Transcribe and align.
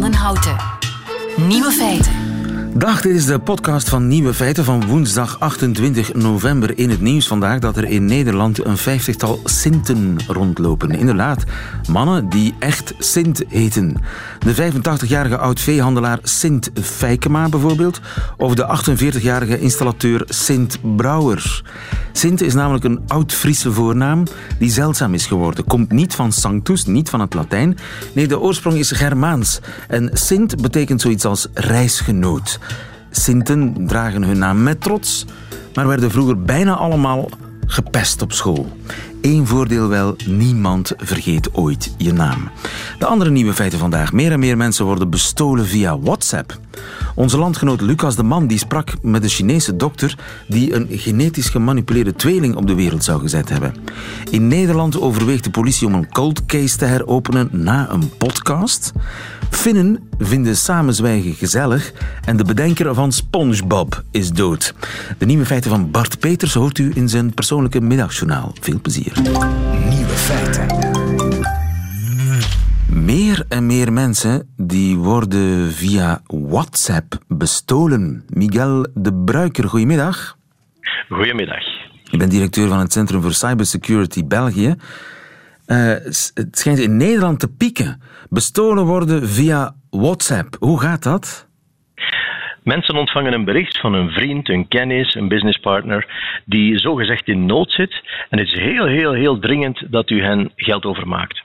van 0.00 0.10
den 0.10 0.14
Houten. 0.14 0.56
Nieuwe 1.36 1.70
feiten. 1.70 2.23
Dag, 2.76 3.00
dit 3.00 3.14
is 3.14 3.26
de 3.26 3.38
podcast 3.38 3.88
van 3.88 4.08
Nieuwe 4.08 4.34
Feiten 4.34 4.64
van 4.64 4.86
woensdag 4.86 5.40
28 5.40 6.14
november. 6.14 6.78
In 6.78 6.90
het 6.90 7.00
nieuws 7.00 7.26
vandaag 7.26 7.58
dat 7.58 7.76
er 7.76 7.84
in 7.84 8.04
Nederland 8.04 8.64
een 8.64 8.76
vijftigtal 8.76 9.40
Sinten 9.44 10.16
rondlopen. 10.26 10.90
Inderdaad, 10.90 11.44
mannen 11.90 12.28
die 12.28 12.54
echt 12.58 12.94
Sint 12.98 13.42
heten. 13.48 13.96
De 14.38 14.54
85-jarige 14.54 15.38
oud-veehandelaar 15.38 16.18
Sint 16.22 16.70
Feikema 16.80 17.48
bijvoorbeeld. 17.48 18.00
Of 18.36 18.54
de 18.54 18.78
48-jarige 18.78 19.60
installateur 19.60 20.22
Sint 20.28 20.96
Brouwer. 20.96 21.62
Sint 22.12 22.42
is 22.42 22.54
namelijk 22.54 22.84
een 22.84 23.00
oud-Friese 23.06 23.72
voornaam 23.72 24.22
die 24.58 24.70
zeldzaam 24.70 25.14
is 25.14 25.26
geworden. 25.26 25.64
Komt 25.64 25.92
niet 25.92 26.14
van 26.14 26.32
Sanctus, 26.32 26.84
niet 26.84 27.10
van 27.10 27.20
het 27.20 27.34
Latijn. 27.34 27.78
Nee, 28.12 28.26
de 28.26 28.40
oorsprong 28.40 28.76
is 28.76 28.90
Germaans. 28.90 29.60
En 29.88 30.10
Sint 30.12 30.62
betekent 30.62 31.00
zoiets 31.00 31.24
als 31.24 31.46
reisgenoot. 31.54 32.58
Sinten 33.10 33.86
dragen 33.86 34.22
hun 34.22 34.38
naam 34.38 34.62
met 34.62 34.80
trots, 34.80 35.24
maar 35.74 35.86
werden 35.86 36.10
vroeger 36.10 36.42
bijna 36.42 36.74
allemaal 36.74 37.28
gepest 37.66 38.22
op 38.22 38.32
school. 38.32 38.76
Eén 39.22 39.46
voordeel 39.46 39.88
wel, 39.88 40.16
niemand 40.26 40.92
vergeet 40.96 41.54
ooit 41.54 41.94
je 41.96 42.12
naam. 42.12 42.50
De 42.98 43.06
andere 43.06 43.30
nieuwe 43.30 43.54
feiten 43.54 43.78
vandaag. 43.78 44.12
Meer 44.12 44.32
en 44.32 44.38
meer 44.38 44.56
mensen 44.56 44.84
worden 44.84 45.10
bestolen 45.10 45.66
via 45.66 45.98
WhatsApp. 45.98 46.58
Onze 47.14 47.38
landgenoot 47.38 47.80
Lucas 47.80 48.16
de 48.16 48.22
Man 48.22 48.46
die 48.46 48.58
sprak 48.58 48.92
met 49.02 49.22
een 49.22 49.28
Chinese 49.28 49.76
dokter 49.76 50.18
die 50.46 50.74
een 50.74 50.86
genetisch 50.90 51.48
gemanipuleerde 51.48 52.14
tweeling 52.14 52.56
op 52.56 52.66
de 52.66 52.74
wereld 52.74 53.04
zou 53.04 53.20
gezet 53.20 53.48
hebben. 53.48 53.74
In 54.30 54.48
Nederland 54.48 55.00
overweegt 55.00 55.44
de 55.44 55.50
politie 55.50 55.86
om 55.86 55.94
een 55.94 56.10
cold 56.10 56.46
case 56.46 56.76
te 56.76 56.84
heropenen 56.84 57.48
na 57.52 57.90
een 57.90 58.10
podcast. 58.18 58.92
Finnen 59.50 60.08
vinden 60.18 60.56
samenzwijgen 60.56 61.34
gezellig 61.34 61.92
en 62.24 62.36
de 62.36 62.44
bedenker 62.44 62.94
van 62.94 63.12
SpongeBob 63.12 64.02
is 64.10 64.30
dood. 64.30 64.74
De 65.18 65.26
nieuwe 65.26 65.46
feiten 65.46 65.70
van 65.70 65.90
Bart 65.90 66.18
Peters 66.18 66.54
hoort 66.54 66.78
u 66.78 66.90
in 66.94 67.08
zijn 67.08 67.34
persoonlijke 67.34 67.80
middagjournaal. 67.80 68.52
Veel 68.60 68.80
plezier. 68.80 69.12
Nieuwe 69.88 70.14
feiten. 70.14 71.03
Meer 72.94 73.44
en 73.48 73.66
meer 73.66 73.92
mensen 73.92 74.54
die 74.56 74.96
worden 74.96 75.72
via 75.72 76.20
WhatsApp 76.26 77.18
bestolen. 77.28 78.24
Miguel 78.28 78.86
de 78.94 79.22
Bruiker, 79.24 79.68
goedemiddag. 79.68 80.36
Goedemiddag. 81.08 81.64
Je 82.04 82.16
bent 82.16 82.30
directeur 82.30 82.68
van 82.68 82.78
het 82.78 82.92
Centrum 82.92 83.22
voor 83.22 83.32
Cybersecurity 83.32 84.26
België. 84.26 84.74
Uh, 85.66 85.88
het 86.34 86.48
schijnt 86.50 86.78
in 86.78 86.96
Nederland 86.96 87.40
te 87.40 87.54
pieken. 87.56 88.02
Bestolen 88.28 88.84
worden 88.84 89.28
via 89.28 89.74
WhatsApp. 89.90 90.56
Hoe 90.58 90.80
gaat 90.80 91.02
dat? 91.02 91.48
Mensen 92.62 92.96
ontvangen 92.96 93.32
een 93.32 93.44
bericht 93.44 93.80
van 93.80 93.94
een 93.94 94.10
vriend, 94.10 94.48
een 94.48 94.68
kennis, 94.68 95.14
een 95.14 95.28
businesspartner 95.28 96.06
die 96.44 96.78
zogezegd 96.78 97.28
in 97.28 97.46
nood 97.46 97.72
zit. 97.72 98.02
En 98.30 98.38
het 98.38 98.46
is 98.46 98.58
heel, 98.58 98.86
heel, 98.86 99.12
heel 99.12 99.38
dringend 99.38 99.92
dat 99.92 100.10
u 100.10 100.22
hen 100.22 100.52
geld 100.56 100.84
overmaakt. 100.84 101.43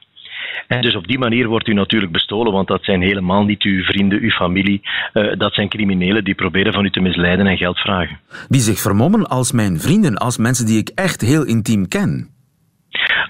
En 0.68 0.82
dus 0.82 0.96
op 0.96 1.08
die 1.08 1.20
manier 1.20 1.48
wordt 1.48 1.68
u 1.68 1.74
natuurlijk 1.74 2.12
bestolen, 2.12 2.54
want 2.54 2.68
dat 2.68 2.84
zijn 2.84 3.02
helemaal 3.02 3.44
niet 3.44 3.64
uw 3.64 3.84
vrienden, 3.84 4.20
uw 4.22 4.30
familie. 4.30 4.82
Uh, 5.14 5.38
dat 5.38 5.54
zijn 5.54 5.70
criminelen 5.70 6.24
die 6.24 6.36
proberen 6.36 6.74
van 6.74 6.86
u 6.86 6.92
te 6.92 7.00
misleiden 7.00 7.48
en 7.48 7.58
geld 7.58 7.78
vragen. 7.78 8.20
Die 8.48 8.62
zich 8.62 8.80
vermommen 8.80 9.28
als 9.28 9.52
mijn 9.52 9.80
vrienden, 9.80 10.16
als 10.18 10.38
mensen 10.38 10.66
die 10.66 10.78
ik 10.78 10.92
echt 10.96 11.22
heel 11.22 11.46
intiem 11.46 11.88
ken. 11.88 12.39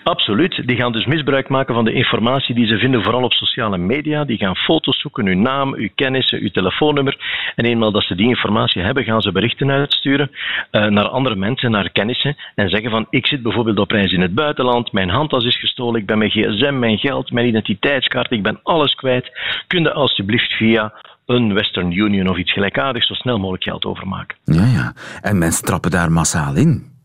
Absoluut. 0.04 0.68
Die 0.68 0.76
gaan 0.76 0.92
dus 0.92 1.06
misbruik 1.06 1.50
maken 1.50 1.74
van 1.74 1.86
de 1.86 1.94
informatie 1.94 2.56
die 2.56 2.68
ze 2.68 2.78
vinden, 2.78 3.04
vooral 3.04 3.24
op 3.24 3.34
sociale 3.34 3.78
media. 3.78 4.24
Die 4.26 4.38
gaan 4.38 4.56
foto's 4.56 5.00
zoeken, 5.00 5.26
uw 5.26 5.40
naam, 5.40 5.74
uw 5.74 5.90
kennissen, 5.96 6.40
uw 6.40 6.50
telefoonnummer. 6.50 7.18
En 7.56 7.66
eenmaal 7.66 7.92
dat 7.92 8.04
ze 8.04 8.16
die 8.16 8.28
informatie 8.28 8.82
hebben, 8.82 9.04
gaan 9.04 9.22
ze 9.22 9.32
berichten 9.32 9.72
uitsturen 9.72 10.32
uh, 10.72 10.86
naar 10.86 11.08
andere 11.08 11.36
mensen, 11.36 11.72
naar 11.72 11.92
kennissen. 11.92 12.36
En 12.56 12.70
zeggen 12.70 12.90
van, 12.90 13.08
ik 13.10 13.28
zit 13.28 13.44
bijvoorbeeld 13.44 13.80
op 13.80 13.92
reis 13.92 14.12
in 14.12 14.22
het 14.22 14.36
buitenland, 14.36 14.92
mijn 14.92 15.10
handtas 15.10 15.46
is 15.46 15.60
gestolen, 15.60 16.02
ik 16.02 16.06
ben 16.06 16.18
mijn 16.18 16.30
gsm, 16.30 16.80
mijn 16.80 16.98
geld, 16.98 17.32
mijn 17.32 17.48
identiteitskaart, 17.48 18.32
ik 18.32 18.44
ben 18.44 18.60
alles 18.64 18.96
kwijt. 18.96 19.32
Kun 19.68 19.82
je 19.82 19.94
alsjeblieft 19.94 20.52
via 20.52 20.94
een 21.26 21.54
Western 21.54 21.92
Union 21.92 22.30
of 22.30 22.38
iets 22.38 22.54
gelijkaardigs 22.54 23.08
zo 23.08 23.14
snel 23.14 23.38
mogelijk 23.38 23.64
geld 23.64 23.86
overmaken. 23.86 24.38
Ja, 24.44 24.66
ja. 24.66 24.94
En 25.22 25.38
mensen 25.38 25.66
trappen 25.66 25.92
daar 25.92 26.12
massaal 26.12 26.56
in 26.56 26.98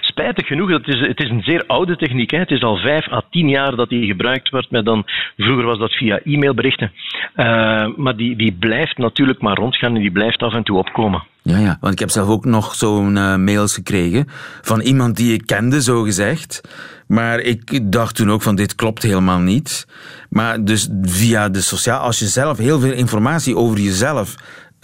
spijtig 0.00 0.46
genoeg, 0.46 0.70
het 0.70 0.88
is, 0.88 1.00
het 1.00 1.20
is 1.20 1.30
een 1.30 1.42
zeer 1.42 1.64
oude 1.66 1.96
techniek. 1.96 2.30
Hè. 2.30 2.38
Het 2.38 2.50
is 2.50 2.62
al 2.62 2.76
vijf 2.76 3.12
à 3.12 3.22
tien 3.30 3.48
jaar 3.48 3.76
dat 3.76 3.88
die 3.88 4.06
gebruikt 4.06 4.50
wordt. 4.50 4.70
Met 4.70 4.84
dan, 4.84 5.04
vroeger 5.36 5.64
was 5.64 5.78
dat 5.78 5.92
via 5.92 6.20
e-mailberichten. 6.24 6.92
Uh, 7.36 7.86
maar 7.96 8.16
die, 8.16 8.36
die 8.36 8.52
blijft 8.52 8.98
natuurlijk 8.98 9.40
maar 9.40 9.56
rondgaan 9.56 9.94
en 9.94 10.00
die 10.00 10.10
blijft 10.10 10.42
af 10.42 10.54
en 10.54 10.62
toe 10.62 10.78
opkomen. 10.78 11.22
Ja, 11.42 11.58
ja, 11.58 11.76
want 11.80 11.92
ik 11.92 11.98
heb 11.98 12.10
zelf 12.10 12.28
ook 12.28 12.44
nog 12.44 12.74
zo'n 12.74 13.16
uh, 13.16 13.36
mails 13.36 13.74
gekregen 13.74 14.26
van 14.62 14.80
iemand 14.80 15.16
die 15.16 15.32
ik 15.32 15.46
kende, 15.46 15.82
zo 15.82 16.02
gezegd. 16.02 16.60
Maar 17.06 17.40
ik 17.40 17.92
dacht 17.92 18.16
toen 18.16 18.30
ook 18.30 18.42
van 18.42 18.54
dit 18.54 18.74
klopt 18.74 19.02
helemaal 19.02 19.38
niet. 19.38 19.86
Maar 20.30 20.64
dus 20.64 20.88
via 21.02 21.48
de 21.48 21.60
sociaal, 21.60 22.00
als 22.00 22.18
je 22.18 22.26
zelf 22.26 22.58
heel 22.58 22.80
veel 22.80 22.92
informatie 22.92 23.56
over 23.56 23.78
jezelf 23.78 24.34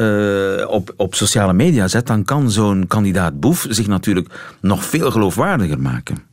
uh, 0.02 0.70
op, 0.70 0.94
op 0.96 1.14
sociale 1.14 1.52
media 1.52 1.88
zet, 1.88 2.06
dan 2.06 2.24
kan 2.24 2.50
zo'n 2.50 2.86
kandidaat 2.86 3.40
Boef 3.40 3.66
zich 3.68 3.86
natuurlijk 3.86 4.56
nog 4.60 4.84
veel 4.84 5.10
geloofwaardiger 5.10 5.80
maken. 5.80 6.30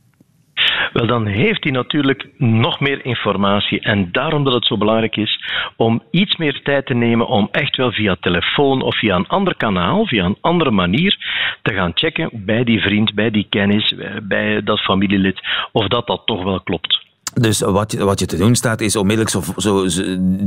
Wel, 0.92 1.06
dan 1.06 1.26
heeft 1.26 1.62
hij 1.64 1.72
natuurlijk 1.72 2.28
nog 2.38 2.80
meer 2.80 3.04
informatie. 3.04 3.80
En 3.80 4.08
daarom 4.12 4.44
dat 4.44 4.52
het 4.52 4.66
zo 4.66 4.78
belangrijk 4.78 5.16
is 5.16 5.44
om 5.76 6.02
iets 6.10 6.36
meer 6.36 6.60
tijd 6.62 6.86
te 6.86 6.94
nemen 6.94 7.26
om 7.26 7.48
echt 7.52 7.76
wel 7.76 7.92
via 7.92 8.16
telefoon 8.20 8.82
of 8.82 8.98
via 8.98 9.16
een 9.16 9.26
ander 9.26 9.56
kanaal, 9.56 10.06
via 10.06 10.24
een 10.24 10.38
andere 10.40 10.70
manier, 10.70 11.16
te 11.62 11.74
gaan 11.74 11.90
checken 11.94 12.30
bij 12.32 12.64
die 12.64 12.80
vriend, 12.80 13.14
bij 13.14 13.30
die 13.30 13.46
kennis, 13.48 13.94
bij 14.22 14.62
dat 14.62 14.80
familielid, 14.80 15.40
of 15.72 15.86
dat 15.86 16.06
dat 16.06 16.22
toch 16.24 16.44
wel 16.44 16.60
klopt. 16.60 17.08
Dus 17.34 17.60
wat 17.60 17.92
je, 17.92 18.04
wat 18.04 18.20
je 18.20 18.26
te 18.26 18.36
doen 18.36 18.54
staat, 18.54 18.80
is 18.80 18.96
onmiddellijk 18.96 19.30
zo, 19.30 19.42
zo, 19.56 19.86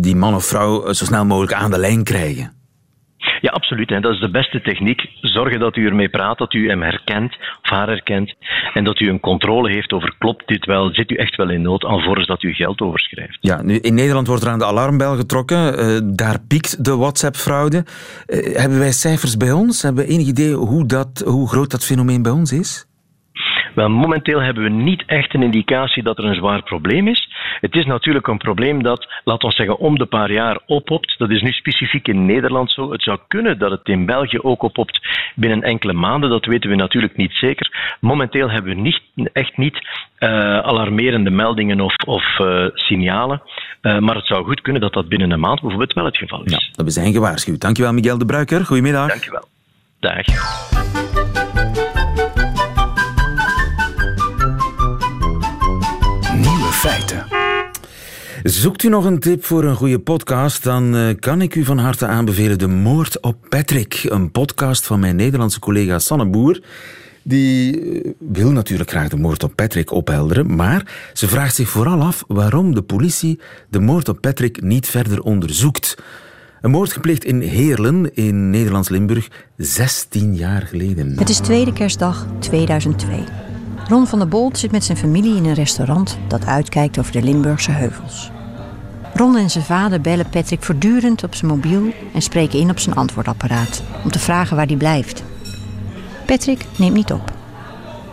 die 0.01 0.15
man 0.15 0.35
of 0.35 0.45
vrouw 0.45 0.93
zo 0.93 1.05
snel 1.05 1.25
mogelijk 1.25 1.53
aan 1.53 1.71
de 1.71 1.79
lijn 1.79 2.03
krijgen. 2.03 2.62
Ja, 3.41 3.51
absoluut. 3.51 3.91
En 3.91 4.01
dat 4.01 4.13
is 4.13 4.19
de 4.19 4.29
beste 4.29 4.61
techniek. 4.61 5.09
Zorgen 5.21 5.59
dat 5.59 5.75
u 5.75 5.85
ermee 5.85 6.09
praat, 6.09 6.37
dat 6.37 6.53
u 6.53 6.69
hem 6.69 6.81
herkent 6.81 7.37
of 7.61 7.69
haar 7.69 7.87
herkent. 7.87 8.33
En 8.73 8.83
dat 8.83 8.99
u 8.99 9.09
een 9.09 9.19
controle 9.19 9.71
heeft 9.71 9.91
over 9.91 10.15
klopt 10.17 10.47
dit 10.47 10.65
wel, 10.65 10.93
zit 10.93 11.11
u 11.11 11.15
echt 11.15 11.35
wel 11.35 11.49
in 11.49 11.61
nood, 11.61 11.83
alvorens 11.83 12.27
dat 12.27 12.43
u 12.43 12.53
geld 12.53 12.81
overschrijft. 12.81 13.37
Ja, 13.41 13.61
nu 13.61 13.75
in 13.75 13.93
Nederland 13.93 14.27
wordt 14.27 14.43
er 14.43 14.49
aan 14.49 14.59
de 14.59 14.65
alarmbel 14.65 15.15
getrokken. 15.15 15.79
Uh, 15.79 15.99
daar 16.15 16.39
piekt 16.47 16.85
de 16.85 16.95
WhatsApp-fraude. 16.95 17.77
Uh, 17.77 18.55
hebben 18.57 18.79
wij 18.79 18.91
cijfers 18.91 19.37
bij 19.37 19.51
ons? 19.51 19.81
Hebben 19.81 20.05
we 20.05 20.11
enig 20.11 20.27
idee 20.27 20.53
hoe, 20.53 20.85
dat, 20.85 21.23
hoe 21.25 21.49
groot 21.49 21.71
dat 21.71 21.85
fenomeen 21.85 22.21
bij 22.21 22.31
ons 22.31 22.51
is? 22.51 22.85
Wel, 23.75 23.89
momenteel 23.89 24.41
hebben 24.41 24.63
we 24.63 24.69
niet 24.69 25.03
echt 25.05 25.33
een 25.33 25.43
indicatie 25.43 26.03
dat 26.03 26.17
er 26.17 26.25
een 26.25 26.35
zwaar 26.35 26.63
probleem 26.63 27.07
is. 27.07 27.29
Het 27.63 27.75
is 27.75 27.85
natuurlijk 27.85 28.27
een 28.27 28.37
probleem 28.37 28.83
dat, 28.83 29.07
laten 29.23 29.49
we 29.49 29.55
zeggen, 29.55 29.77
om 29.77 29.97
de 29.97 30.05
paar 30.05 30.31
jaar 30.31 30.59
oppopt. 30.65 31.17
Dat 31.17 31.29
is 31.29 31.41
nu 31.41 31.51
specifiek 31.51 32.07
in 32.07 32.25
Nederland 32.25 32.71
zo. 32.71 32.91
Het 32.91 33.01
zou 33.03 33.19
kunnen 33.27 33.59
dat 33.59 33.71
het 33.71 33.87
in 33.87 34.05
België 34.05 34.39
ook 34.39 34.63
oppopt 34.63 34.99
binnen 35.35 35.61
enkele 35.61 35.93
maanden. 35.93 36.29
Dat 36.29 36.45
weten 36.45 36.69
we 36.69 36.75
natuurlijk 36.75 37.17
niet 37.17 37.31
zeker. 37.31 37.97
Momenteel 37.99 38.49
hebben 38.49 38.75
we 38.75 38.81
niet, 38.81 39.01
echt 39.33 39.57
niet 39.57 39.75
uh, 40.19 40.29
alarmerende 40.59 41.29
meldingen 41.29 41.79
of, 41.79 41.95
of 42.05 42.39
uh, 42.39 42.65
signalen. 42.73 43.41
Uh, 43.81 43.99
maar 43.99 44.15
het 44.15 44.25
zou 44.25 44.45
goed 44.45 44.61
kunnen 44.61 44.81
dat 44.81 44.93
dat 44.93 45.09
binnen 45.09 45.31
een 45.31 45.39
maand 45.39 45.61
bijvoorbeeld 45.61 45.93
wel 45.93 46.05
het 46.05 46.17
geval 46.17 46.43
is. 46.43 46.51
Ja, 46.51 46.59
dat 46.71 46.85
we 46.85 46.91
zijn 46.91 47.13
gewaarschuwd. 47.13 47.61
Dankjewel, 47.61 47.93
Miguel 47.93 48.17
de 48.17 48.25
Bruiker. 48.25 48.65
Goedemiddag. 48.65 49.07
Dankjewel. 49.07 49.47
Dag. 49.99 50.25
Nieuwe 56.33 56.71
feiten. 56.71 57.32
Zoekt 58.43 58.83
u 58.83 58.89
nog 58.89 59.05
een 59.05 59.19
tip 59.19 59.43
voor 59.43 59.63
een 59.63 59.75
goede 59.75 59.99
podcast, 59.99 60.63
dan 60.63 60.95
uh, 60.95 61.09
kan 61.19 61.41
ik 61.41 61.55
u 61.55 61.63
van 61.63 61.77
harte 61.77 62.05
aanbevelen 62.05 62.59
De 62.59 62.67
Moord 62.67 63.21
op 63.21 63.37
Patrick. 63.49 64.03
Een 64.03 64.31
podcast 64.31 64.85
van 64.85 64.99
mijn 64.99 65.15
Nederlandse 65.15 65.59
collega 65.59 65.99
Sanne 65.99 66.25
Boer. 66.25 66.61
Die 67.21 67.79
uh, 67.81 68.11
wil 68.19 68.51
natuurlijk 68.51 68.89
graag 68.89 69.09
de 69.09 69.17
moord 69.17 69.43
op 69.43 69.55
Patrick 69.55 69.91
ophelderen, 69.91 70.55
maar 70.55 71.09
ze 71.13 71.27
vraagt 71.27 71.55
zich 71.55 71.69
vooral 71.69 72.01
af 72.01 72.23
waarom 72.27 72.75
de 72.75 72.81
politie 72.81 73.39
de 73.69 73.79
moord 73.79 74.09
op 74.09 74.21
Patrick 74.21 74.61
niet 74.61 74.87
verder 74.87 75.21
onderzoekt. 75.21 75.97
Een 76.61 76.71
moord 76.71 76.93
gepleegd 76.93 77.23
in 77.23 77.41
Heerlen 77.41 78.15
in 78.15 78.49
Nederlands-Limburg 78.49 79.27
16 79.57 80.35
jaar 80.35 80.61
geleden. 80.61 81.17
Het 81.17 81.29
is 81.29 81.37
tweede 81.37 81.73
kerstdag 81.73 82.27
2002. 82.39 83.23
Ron 83.87 84.07
van 84.07 84.19
der 84.19 84.27
Bolt 84.27 84.57
zit 84.57 84.71
met 84.71 84.83
zijn 84.83 84.97
familie 84.97 85.35
in 85.35 85.45
een 85.45 85.53
restaurant 85.53 86.17
dat 86.27 86.45
uitkijkt 86.45 86.99
over 86.99 87.11
de 87.11 87.21
Limburgse 87.21 87.71
heuvels. 87.71 88.31
Ron 89.13 89.37
en 89.37 89.49
zijn 89.49 89.63
vader 89.63 90.01
bellen 90.01 90.29
Patrick 90.29 90.63
voortdurend 90.63 91.23
op 91.23 91.35
zijn 91.35 91.51
mobiel 91.51 91.93
en 92.13 92.21
spreken 92.21 92.59
in 92.59 92.69
op 92.69 92.79
zijn 92.79 92.95
antwoordapparaat 92.95 93.83
om 94.03 94.11
te 94.11 94.19
vragen 94.19 94.55
waar 94.55 94.65
hij 94.65 94.75
blijft. 94.75 95.23
Patrick 96.25 96.65
neemt 96.75 96.95
niet 96.95 97.11
op. 97.11 97.31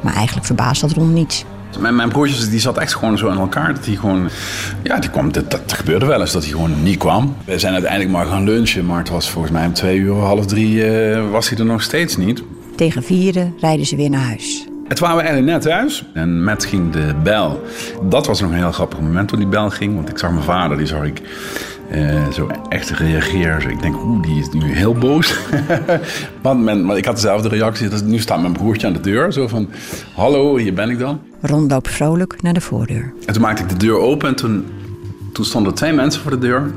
Maar 0.00 0.14
eigenlijk 0.14 0.46
verbaast 0.46 0.80
dat 0.80 0.92
Ron 0.92 1.12
niet. 1.12 1.44
Mijn, 1.78 1.96
mijn 1.96 2.08
broertje 2.08 2.48
die 2.48 2.60
zat 2.60 2.78
echt 2.78 2.94
gewoon 2.94 3.18
zo 3.18 3.28
in 3.28 3.38
elkaar. 3.38 3.74
Dat 3.74 3.86
hij 3.86 3.94
gewoon, 3.94 4.28
ja, 4.82 4.98
die 4.98 5.10
kwam, 5.10 5.32
dat, 5.32 5.50
dat 5.50 5.72
gebeurde 5.72 6.06
wel 6.06 6.20
eens 6.20 6.32
dat 6.32 6.42
hij 6.42 6.50
gewoon 6.50 6.82
niet 6.82 6.98
kwam. 6.98 7.36
We 7.44 7.58
zijn 7.58 7.72
uiteindelijk 7.72 8.10
maar 8.10 8.26
gaan 8.26 8.44
lunchen, 8.44 8.86
maar 8.86 8.98
het 8.98 9.08
was 9.08 9.30
volgens 9.30 9.52
mij 9.52 9.66
om 9.66 9.72
twee 9.72 9.98
uur, 9.98 10.14
half 10.14 10.46
drie 10.46 10.74
uh, 10.74 11.30
was 11.30 11.48
hij 11.48 11.58
er 11.58 11.64
nog 11.64 11.82
steeds 11.82 12.16
niet. 12.16 12.42
Tegen 12.76 13.02
vieren 13.02 13.54
rijden 13.60 13.86
ze 13.86 13.96
weer 13.96 14.10
naar 14.10 14.24
huis. 14.24 14.69
Het 14.90 14.98
waren 14.98 15.16
we 15.16 15.22
eigenlijk 15.22 15.52
net 15.52 15.62
thuis 15.62 16.04
en 16.12 16.44
met 16.44 16.64
ging 16.64 16.92
de 16.92 17.14
bel. 17.22 17.62
Dat 18.02 18.26
was 18.26 18.40
nog 18.40 18.50
een 18.50 18.56
heel 18.56 18.72
grappig 18.72 19.00
moment 19.00 19.28
toen 19.28 19.38
die 19.38 19.48
bel 19.48 19.70
ging. 19.70 19.94
Want 19.94 20.08
ik 20.08 20.18
zag 20.18 20.30
mijn 20.30 20.44
vader, 20.44 20.76
die 20.76 20.86
zag 20.86 21.04
ik 21.04 21.22
uh, 21.92 22.28
zo 22.28 22.50
echt 22.68 22.90
reageren. 22.90 23.70
Ik 23.70 23.82
denk, 23.82 23.94
oeh, 24.04 24.22
die 24.22 24.40
is 24.40 24.48
nu 24.48 24.72
heel 24.72 24.94
boos. 24.94 25.38
maar, 26.42 26.56
maar 26.56 26.96
ik 26.96 27.04
had 27.04 27.14
dezelfde 27.14 27.48
reactie. 27.48 27.88
Dus 27.88 28.02
nu 28.02 28.18
staat 28.18 28.40
mijn 28.40 28.52
broertje 28.52 28.86
aan 28.86 28.92
de 28.92 29.00
deur. 29.00 29.32
Zo 29.32 29.48
van, 29.48 29.68
hallo, 30.14 30.56
hier 30.56 30.74
ben 30.74 30.90
ik 30.90 30.98
dan. 30.98 31.20
Ron 31.40 31.68
loopt 31.68 31.88
vrolijk 31.88 32.42
naar 32.42 32.54
de 32.54 32.60
voordeur. 32.60 33.12
En 33.26 33.32
toen 33.32 33.42
maakte 33.42 33.62
ik 33.62 33.68
de 33.68 33.76
deur 33.76 33.98
open 33.98 34.28
en 34.28 34.34
toen, 34.34 34.66
toen 35.32 35.44
stonden 35.44 35.74
twee 35.74 35.92
mensen 35.92 36.22
voor 36.22 36.30
de 36.30 36.38
deur. 36.38 36.70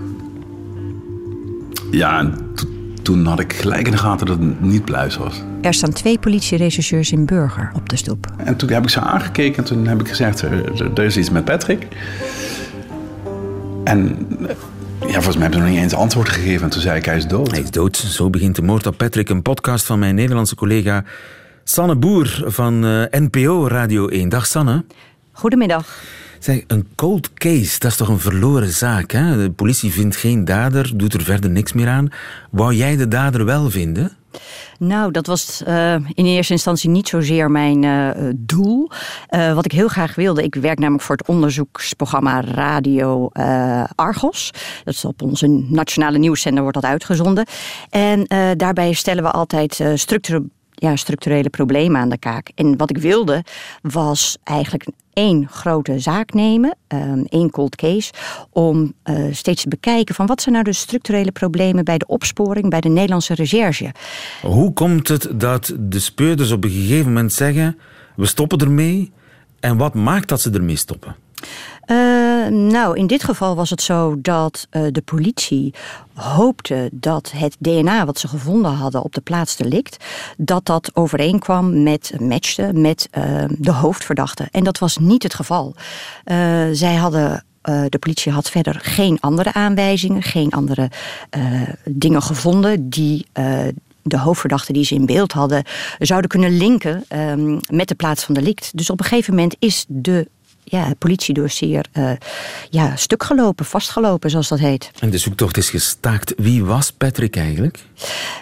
Ja, 1.92 2.20
en 2.20 2.52
toen 2.56 2.73
had 3.08 3.40
ik 3.40 3.54
gelijk 3.54 3.86
in 3.86 3.92
de 3.92 3.98
gaten 3.98 4.26
dat 4.26 4.40
het 4.40 4.62
niet 4.62 4.86
pluis 4.86 5.18
was. 5.18 5.42
Er 5.62 5.74
staan 5.74 5.94
twee 5.94 6.20
politierechercheurs 6.20 7.12
in 7.12 7.26
Burger 7.26 7.72
op 7.76 7.90
de 7.90 7.96
stoep. 7.96 8.28
En 8.38 8.56
toen 8.56 8.70
heb 8.70 8.84
ik 8.84 8.90
ze 8.90 9.00
aangekeken 9.00 9.58
en 9.58 9.64
toen 9.64 9.88
heb 9.88 10.02
ik 10.02 10.08
gezegd, 10.08 10.42
er, 10.42 11.00
is 11.00 11.18
iets 11.18 11.30
met 11.30 11.46
Patrick. 11.46 11.88
En 13.84 14.28
ja, 15.00 15.14
volgens 15.14 15.36
mij 15.36 15.42
hebben 15.42 15.60
ze 15.60 15.66
nog 15.66 15.70
niet 15.70 15.84
eens 15.84 15.94
antwoord 15.94 16.30
gegeven. 16.30 16.64
En 16.64 16.70
toen 16.70 16.82
zei 16.82 16.98
ik, 16.98 17.06
hij 17.06 17.18
is 17.18 17.28
dood. 17.28 17.52
Hij 17.52 17.62
is 17.62 17.72
dood. 17.72 17.98
Zo 17.98 18.30
begint 18.30 18.56
de 18.56 18.62
moord 18.62 18.88
op 18.88 18.98
Patrick. 18.98 19.30
Een 19.30 19.42
podcast 19.42 19.86
van 19.86 20.00
mijn 20.00 20.16
Nederlandse 20.16 20.56
collega 20.56 21.04
Sanne 21.64 21.96
Boer 21.96 22.44
van 22.46 22.86
uh, 22.86 23.04
eh, 23.04 23.10
NPO 23.12 23.68
Radio 23.68 24.08
1. 24.08 24.30
Dag 24.30 24.46
Sanne. 24.46 24.86
Goedemiddag. 25.32 26.02
Zeg, 26.44 26.64
een 26.68 26.88
cold 26.96 27.34
case, 27.34 27.80
dat 27.80 27.92
is 27.92 27.98
toch 27.98 28.08
een 28.08 28.20
verloren 28.20 28.70
zaak? 28.70 29.12
Hè? 29.12 29.38
De 29.38 29.52
politie 29.52 29.92
vindt 29.92 30.16
geen 30.16 30.46
dader, 30.46 30.98
doet 30.98 31.14
er 31.14 31.24
verder 31.24 31.50
niks 31.50 31.74
meer 31.74 31.88
aan. 31.88 32.10
Wou 32.52 32.74
jij 32.74 32.96
de 32.96 33.08
dader 33.08 33.46
wel 33.46 33.70
vinden? 33.70 34.12
Nou, 34.80 35.12
dat 35.12 35.28
was 35.28 35.64
uh, 35.68 35.94
in 35.94 36.26
eerste 36.26 36.54
instantie 36.54 36.90
niet 36.90 37.08
zozeer 37.08 37.52
mijn 37.52 37.84
uh, 37.84 38.10
doel. 38.36 38.90
Uh, 39.30 39.54
wat 39.54 39.66
ik 39.66 39.72
heel 39.72 39.88
graag 39.88 40.16
wilde, 40.16 40.44
ik 40.44 40.56
werk 40.56 40.80
namelijk 40.80 41.04
voor 41.04 41.16
het 41.16 41.28
onderzoeksprogramma 41.28 42.42
Radio 42.42 43.30
Argos. 43.96 44.52
Dat 44.84 44.94
is 44.94 45.06
op 45.06 45.22
onze 45.22 45.48
nationale 45.48 46.18
nieuwszender 46.18 46.62
wordt 46.64 46.82
dat 46.82 46.90
uitgezonden. 46.92 47.46
En 47.90 48.26
daarbij 48.58 48.94
stellen 48.94 49.24
we 49.24 49.32
altijd 49.32 49.84
structurele 49.96 50.46
ja, 50.76 50.96
structurele 50.96 51.50
problemen 51.50 52.02
aan 52.02 52.10
de 52.10 52.18
kaak. 52.18 52.52
En 52.56 52.78
wat 52.78 52.90
ik 52.90 52.98
wilde 52.98 53.44
was 53.82 54.38
eigenlijk 54.44 54.86
één 55.14 55.48
grote 55.52 56.00
zaak 56.00 56.34
nemen, 56.34 56.78
um, 56.88 57.26
één 57.30 57.50
cold 57.50 57.76
case, 57.76 58.12
om 58.50 58.94
uh, 59.06 59.34
steeds 59.34 59.62
te 59.62 59.70
bekijken 59.70 60.16
van 60.16 60.26
wat 60.26 60.42
zijn 60.42 60.54
nou 60.54 60.66
de 60.68 60.74
structurele 60.74 61.32
problemen 61.32 61.86
bij 61.86 61.98
de 61.98 62.08
opsporing 62.08 62.70
bij 62.70 62.82
de 62.82 62.90
Nederlandse 62.90 63.34
recherche. 63.34 63.92
Hoe 64.42 64.74
komt 64.74 65.08
het 65.08 65.28
dat 65.34 65.74
de 65.80 66.00
speurders 66.00 66.52
op 66.52 66.64
een 66.64 66.70
gegeven 66.70 67.06
moment 67.06 67.34
zeggen: 67.34 67.78
we 68.16 68.26
stoppen 68.26 68.58
ermee? 68.58 69.12
En 69.60 69.78
wat 69.78 69.94
maakt 69.94 70.28
dat 70.30 70.42
ze 70.42 70.50
ermee 70.52 70.76
stoppen? 70.76 71.16
Uh, 71.88 72.13
nou, 72.50 72.98
in 72.98 73.08
dit 73.08 73.24
geval 73.24 73.56
was 73.56 73.70
het 73.70 73.82
zo 73.82 74.22
dat 74.22 74.68
uh, 74.72 74.82
de 74.92 75.02
politie 75.02 75.74
hoopte 76.14 76.90
dat 76.92 77.32
het 77.36 77.56
DNA 77.60 78.06
wat 78.06 78.20
ze 78.20 78.28
gevonden 78.28 78.72
hadden 78.72 79.04
op 79.04 79.14
de 79.14 79.22
plaats 79.22 79.56
delict, 79.56 80.06
dat 80.38 80.66
dat 80.66 80.92
overeenkwam 80.94 81.84
met, 81.84 82.14
matchte 82.20 82.74
met 82.74 83.10
uh, 83.18 83.44
de 83.50 83.72
hoofdverdachte. 83.72 84.48
En 84.52 84.64
dat 84.64 84.78
was 84.78 84.98
niet 84.98 85.24
het 85.24 85.34
geval. 85.34 85.76
zij 86.72 86.96
hadden 86.96 87.46
de 87.90 87.98
politie 88.00 88.32
had 88.32 88.50
verder 88.50 88.80
geen 88.82 89.18
andere 89.20 89.54
aanwijzingen, 89.54 90.22
geen 90.22 90.52
andere 90.52 90.92
dingen 91.86 92.22
gevonden 92.22 92.90
die 92.90 93.26
de 94.04 94.18
hoofdverdachten 94.18 94.74
die 94.74 94.86
ze 94.86 94.96
in 94.96 95.06
beeld 95.06 95.32
hadden, 95.32 95.64
zouden 96.00 96.30
kunnen 96.30 96.58
linken 96.58 97.06
um, 97.10 97.60
met 97.70 97.88
de 97.88 97.96
plaats 97.96 98.24
van 98.24 98.34
delict. 98.34 98.78
Dus 98.78 98.90
op 98.90 99.00
een 99.00 99.06
gegeven 99.06 99.34
moment 99.34 99.56
is 99.60 99.86
de 99.88 100.28
ja, 100.64 100.94
politiedossier 100.98 101.86
uh, 101.94 102.12
ja, 102.70 102.96
stuk 102.96 103.24
gelopen, 103.24 103.66
vastgelopen, 103.66 104.30
zoals 104.30 104.48
dat 104.48 104.60
heet. 104.60 104.92
En 105.00 105.10
de 105.10 105.18
zoektocht 105.18 105.58
is 105.58 105.70
gestaakt. 105.70 106.34
Wie 106.38 106.66
was 106.66 106.92
Patrick 106.92 107.36
eigenlijk? 107.36 107.80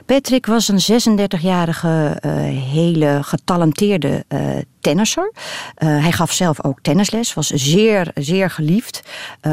Patrick 0.06 0.46
was 0.46 0.68
een 0.68 1.02
36-jarige, 1.30 2.18
uh, 2.26 2.32
hele 2.72 3.20
getalenteerde 3.22 4.26
uh, 4.30 4.40
tennisser. 4.80 5.32
Uh, 5.34 6.02
hij 6.02 6.12
gaf 6.12 6.32
zelf 6.32 6.64
ook 6.64 6.80
tennisles, 6.82 7.34
was 7.34 7.48
zeer, 7.48 8.12
zeer 8.16 8.50
geliefd. 8.50 9.02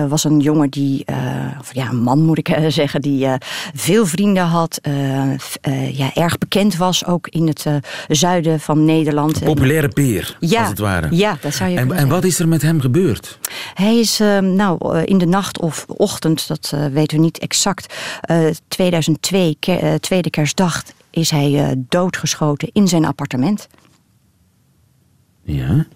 Was 0.09 0.25
een 0.25 0.41
jongen 0.41 0.71
die, 0.71 1.05
of 1.61 1.75
ja, 1.75 1.89
een 1.89 2.03
man 2.03 2.23
moet 2.23 2.39
ik 2.39 2.57
zeggen, 2.69 3.01
die 3.01 3.29
veel 3.75 4.07
vrienden 4.07 4.45
had. 4.45 4.81
ja, 5.93 6.15
erg 6.15 6.39
bekend 6.39 6.77
was 6.77 7.05
ook 7.05 7.29
in 7.29 7.47
het 7.47 7.65
zuiden 8.09 8.61
van 8.61 8.85
Nederland. 8.85 9.41
Een 9.41 9.47
populaire 9.47 9.89
peer, 9.89 10.37
ja, 10.41 10.61
als 10.61 10.69
het 10.69 10.79
ware. 10.79 11.09
Ja, 11.11 11.37
dat 11.41 11.55
zou 11.55 11.71
je 11.71 11.77
en, 11.77 11.93
en 11.93 12.09
wat 12.09 12.25
is 12.25 12.39
er 12.39 12.49
met 12.49 12.63
hem 12.63 12.81
gebeurd? 12.81 13.39
Hij 13.75 13.99
is 13.99 14.19
nou, 14.41 15.03
in 15.03 15.19
de 15.19 15.27
nacht 15.27 15.61
of 15.61 15.85
ochtend, 15.87 16.49
dat 16.49 16.75
weten 16.93 17.17
we 17.17 17.23
niet 17.23 17.39
exact, 17.39 17.95
2002, 18.69 19.57
tweede 20.01 20.31
kerstdag, 20.31 20.83
is 21.11 21.31
hij 21.31 21.75
doodgeschoten 21.89 22.71
in 22.73 22.89
zijn 22.89 23.05
appartement. 23.05 23.69
Ja. 25.49 25.87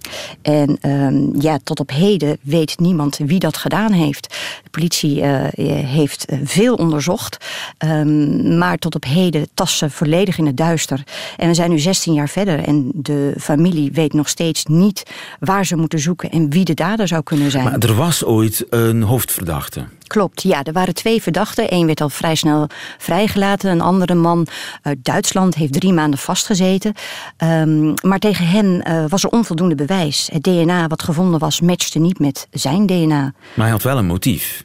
En 0.42 0.90
um, 0.90 1.40
ja, 1.40 1.58
tot 1.64 1.80
op 1.80 1.90
heden 1.90 2.38
weet 2.42 2.78
niemand 2.78 3.16
wie 3.16 3.38
dat 3.38 3.56
gedaan 3.56 3.92
heeft. 3.92 4.36
De 4.62 4.70
politie 4.70 5.16
uh, 5.16 5.44
heeft 5.84 6.24
eh, 6.24 6.38
veel 6.44 6.74
onderzocht, 6.74 7.36
um, 7.78 8.58
maar 8.58 8.78
tot 8.78 8.94
op 8.94 9.04
heden 9.04 9.48
tassen 9.54 9.90
volledig 9.90 10.38
in 10.38 10.46
het 10.46 10.56
duister. 10.56 11.02
En 11.36 11.48
we 11.48 11.54
zijn 11.54 11.70
nu 11.70 11.78
16 11.78 12.12
jaar 12.12 12.28
verder 12.28 12.58
en 12.58 12.90
de 12.94 13.34
familie 13.38 13.92
weet 13.92 14.12
nog 14.12 14.28
steeds 14.28 14.64
niet 14.64 15.02
waar 15.40 15.66
ze 15.66 15.76
moeten 15.76 15.98
zoeken 15.98 16.30
en 16.30 16.50
wie 16.50 16.64
de 16.64 16.74
dader 16.74 17.08
zou 17.08 17.22
kunnen 17.22 17.50
zijn. 17.50 17.64
Maar 17.64 17.78
er 17.78 17.94
was 17.94 18.24
ooit 18.24 18.66
een 18.70 19.02
hoofdverdachte. 19.02 19.84
Klopt, 20.12 20.42
ja. 20.42 20.62
Er 20.62 20.72
waren 20.72 20.94
twee 20.94 21.22
verdachten. 21.22 21.74
Eén 21.74 21.86
werd 21.86 22.00
al 22.00 22.08
vrij 22.08 22.34
snel 22.34 22.66
vrijgelaten. 22.98 23.70
Een 23.70 23.80
andere 23.80 24.14
man 24.14 24.46
uit 24.82 25.04
Duitsland 25.04 25.54
heeft 25.54 25.72
drie 25.72 25.92
maanden 25.92 26.18
vastgezeten. 26.18 26.94
Um, 27.38 27.94
maar 28.02 28.18
tegen 28.18 28.46
hen 28.46 28.84
uh, 28.88 29.04
was 29.08 29.24
er 29.24 29.30
onvoldoende 29.30 29.74
bewijs. 29.74 30.28
Het 30.32 30.42
DNA 30.42 30.86
wat 30.86 31.02
gevonden 31.02 31.40
was 31.40 31.60
matchte 31.60 31.98
niet 31.98 32.18
met 32.18 32.46
zijn 32.50 32.86
DNA. 32.86 33.32
Maar 33.54 33.64
hij 33.64 33.70
had 33.70 33.82
wel 33.82 33.98
een 33.98 34.06
motief. 34.06 34.64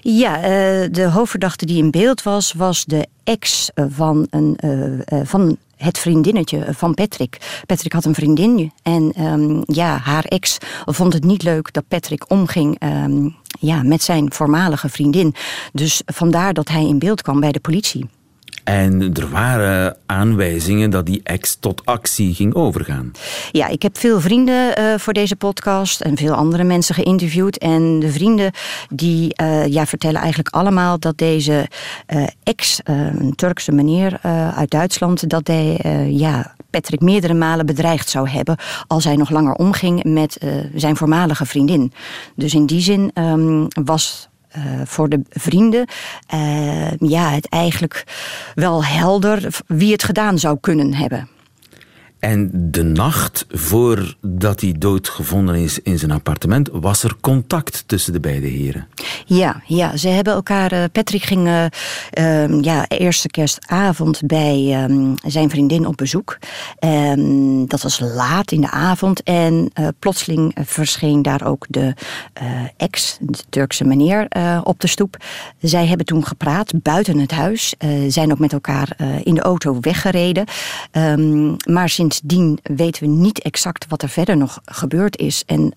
Ja, 0.00 0.36
uh, 0.36 0.42
de 0.90 1.08
hoofdverdachte 1.12 1.66
die 1.66 1.82
in 1.82 1.90
beeld 1.90 2.22
was, 2.22 2.52
was 2.52 2.84
de 2.84 3.06
ex 3.24 3.70
van 3.74 4.26
een, 4.30 4.58
uh, 4.64 5.20
van 5.24 5.56
het 5.76 5.98
vriendinnetje 5.98 6.66
van 6.70 6.94
Patrick. 6.94 7.62
Patrick 7.66 7.92
had 7.92 8.04
een 8.04 8.14
vriendin 8.14 8.72
en 8.82 9.24
um, 9.24 9.62
ja, 9.66 9.98
haar 10.02 10.24
ex 10.24 10.58
vond 10.84 11.12
het 11.12 11.24
niet 11.24 11.42
leuk 11.42 11.72
dat 11.72 11.88
Patrick 11.88 12.30
omging 12.30 12.82
um, 12.82 13.36
ja, 13.58 13.82
met 13.82 14.02
zijn 14.02 14.32
voormalige 14.32 14.88
vriendin. 14.88 15.34
Dus 15.72 16.02
vandaar 16.06 16.54
dat 16.54 16.68
hij 16.68 16.86
in 16.86 16.98
beeld 16.98 17.22
kwam 17.22 17.40
bij 17.40 17.52
de 17.52 17.60
politie. 17.60 18.08
En 18.64 19.14
er 19.14 19.30
waren 19.30 19.96
aanwijzingen 20.06 20.90
dat 20.90 21.06
die 21.06 21.20
ex 21.22 21.56
tot 21.60 21.84
actie 21.84 22.34
ging 22.34 22.54
overgaan. 22.54 23.12
Ja, 23.52 23.68
ik 23.68 23.82
heb 23.82 23.98
veel 23.98 24.20
vrienden 24.20 24.80
uh, 24.80 24.98
voor 24.98 25.12
deze 25.12 25.36
podcast 25.36 26.00
en 26.00 26.16
veel 26.16 26.34
andere 26.34 26.64
mensen 26.64 26.94
geïnterviewd. 26.94 27.58
En 27.58 27.98
de 28.00 28.10
vrienden 28.10 28.52
die 28.88 29.34
uh, 29.42 29.66
ja, 29.66 29.86
vertellen 29.86 30.20
eigenlijk 30.20 30.54
allemaal 30.54 30.98
dat 30.98 31.18
deze 31.18 31.68
uh, 32.08 32.26
ex, 32.42 32.80
een 32.84 33.34
Turkse 33.34 33.72
meneer 33.72 34.18
uit 34.54 34.70
Duitsland, 34.70 35.30
dat 35.30 35.46
hij 35.46 35.80
ja, 36.10 36.54
Patrick 36.70 37.00
meerdere 37.00 37.34
malen 37.34 37.66
bedreigd 37.66 38.08
zou 38.08 38.28
hebben 38.28 38.56
als 38.86 39.04
hij 39.04 39.16
nog 39.16 39.30
langer 39.30 39.54
omging 39.54 40.04
met 40.04 40.38
zijn 40.74 40.96
voormalige 40.96 41.46
vriendin. 41.46 41.92
Dus 42.34 42.54
in 42.54 42.66
die 42.66 42.80
zin 42.80 43.10
um, 43.14 43.66
was 43.84 44.27
voor 44.84 45.08
de 45.08 45.20
vrienden 45.28 45.86
uh, 46.34 46.90
ja, 46.98 47.30
het 47.30 47.48
eigenlijk 47.48 48.04
wel 48.54 48.84
helder 48.84 49.48
wie 49.66 49.92
het 49.92 50.02
gedaan 50.02 50.38
zou 50.38 50.58
kunnen 50.60 50.94
hebben. 50.94 51.28
En 52.18 52.50
de 52.70 52.82
nacht 52.82 53.46
voordat 53.48 54.60
hij 54.60 54.74
doodgevonden 54.78 55.54
is 55.54 55.82
in 55.82 55.98
zijn 55.98 56.10
appartement, 56.10 56.68
was 56.72 57.02
er 57.02 57.16
contact 57.20 57.84
tussen 57.86 58.12
de 58.12 58.20
beide 58.20 58.46
heren? 58.46 58.86
Ja, 59.26 59.62
ja 59.66 59.96
ze 59.96 60.08
hebben 60.08 60.32
elkaar. 60.32 60.72
Uh, 60.72 60.84
Patrick 60.92 61.22
ging 61.22 61.46
uh, 61.46 62.60
ja, 62.60 62.88
eerste 62.88 63.28
kerstavond 63.28 64.20
bij 64.26 64.68
ehm, 64.72 65.14
zijn 65.26 65.50
vriendin 65.50 65.86
op 65.86 65.96
bezoek. 65.96 66.38
Ehm, 66.78 67.66
dat 67.66 67.82
was 67.82 68.00
laat 68.00 68.52
in 68.52 68.60
de 68.60 68.70
avond. 68.70 69.22
En 69.22 69.70
eh, 69.72 69.88
plotseling 69.98 70.56
verscheen 70.64 71.22
daar 71.22 71.46
ook 71.46 71.66
de 71.68 71.94
eh, 72.32 72.46
ex, 72.76 73.18
de 73.20 73.38
Turkse 73.48 73.84
meneer, 73.84 74.28
op 74.64 74.80
de 74.80 74.86
stoep. 74.86 75.16
Zij 75.60 75.86
hebben 75.86 76.06
toen 76.06 76.26
gepraat 76.26 76.82
buiten 76.82 77.18
het 77.18 77.30
huis. 77.30 77.74
zijn 78.08 78.32
ook 78.32 78.38
met 78.38 78.52
elkaar 78.52 78.96
in 79.22 79.34
de 79.34 79.40
auto 79.40 79.76
weggereden. 79.80 80.44
Maar 81.64 81.88
sinds 81.88 82.07
sindsdien 82.12 82.58
weten 82.62 83.02
we 83.02 83.08
niet 83.08 83.38
exact 83.38 83.86
wat 83.88 84.02
er 84.02 84.08
verder 84.08 84.36
nog 84.36 84.60
gebeurd 84.64 85.18
is. 85.18 85.42
En 85.46 85.72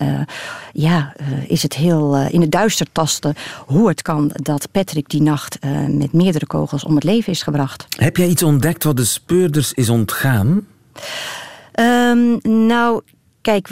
ja, 0.73 1.13
is 1.47 1.63
het 1.63 1.73
heel 1.73 2.15
in 2.17 2.41
het 2.41 2.51
duister 2.51 2.88
tasten 2.91 3.35
hoe 3.65 3.88
het 3.88 4.01
kan 4.01 4.29
dat 4.33 4.71
Patrick 4.71 5.09
die 5.09 5.21
nacht 5.21 5.57
met 5.88 6.13
meerdere 6.13 6.45
kogels 6.45 6.83
om 6.83 6.95
het 6.95 7.03
leven 7.03 7.31
is 7.31 7.43
gebracht. 7.43 7.85
Heb 7.89 8.17
jij 8.17 8.27
iets 8.27 8.43
ontdekt 8.43 8.83
wat 8.83 8.97
de 8.97 9.05
speurders 9.05 9.73
is 9.73 9.89
ontgaan? 9.89 10.67
Um, 11.79 12.39
nou, 12.43 13.01
Kijk, 13.41 13.67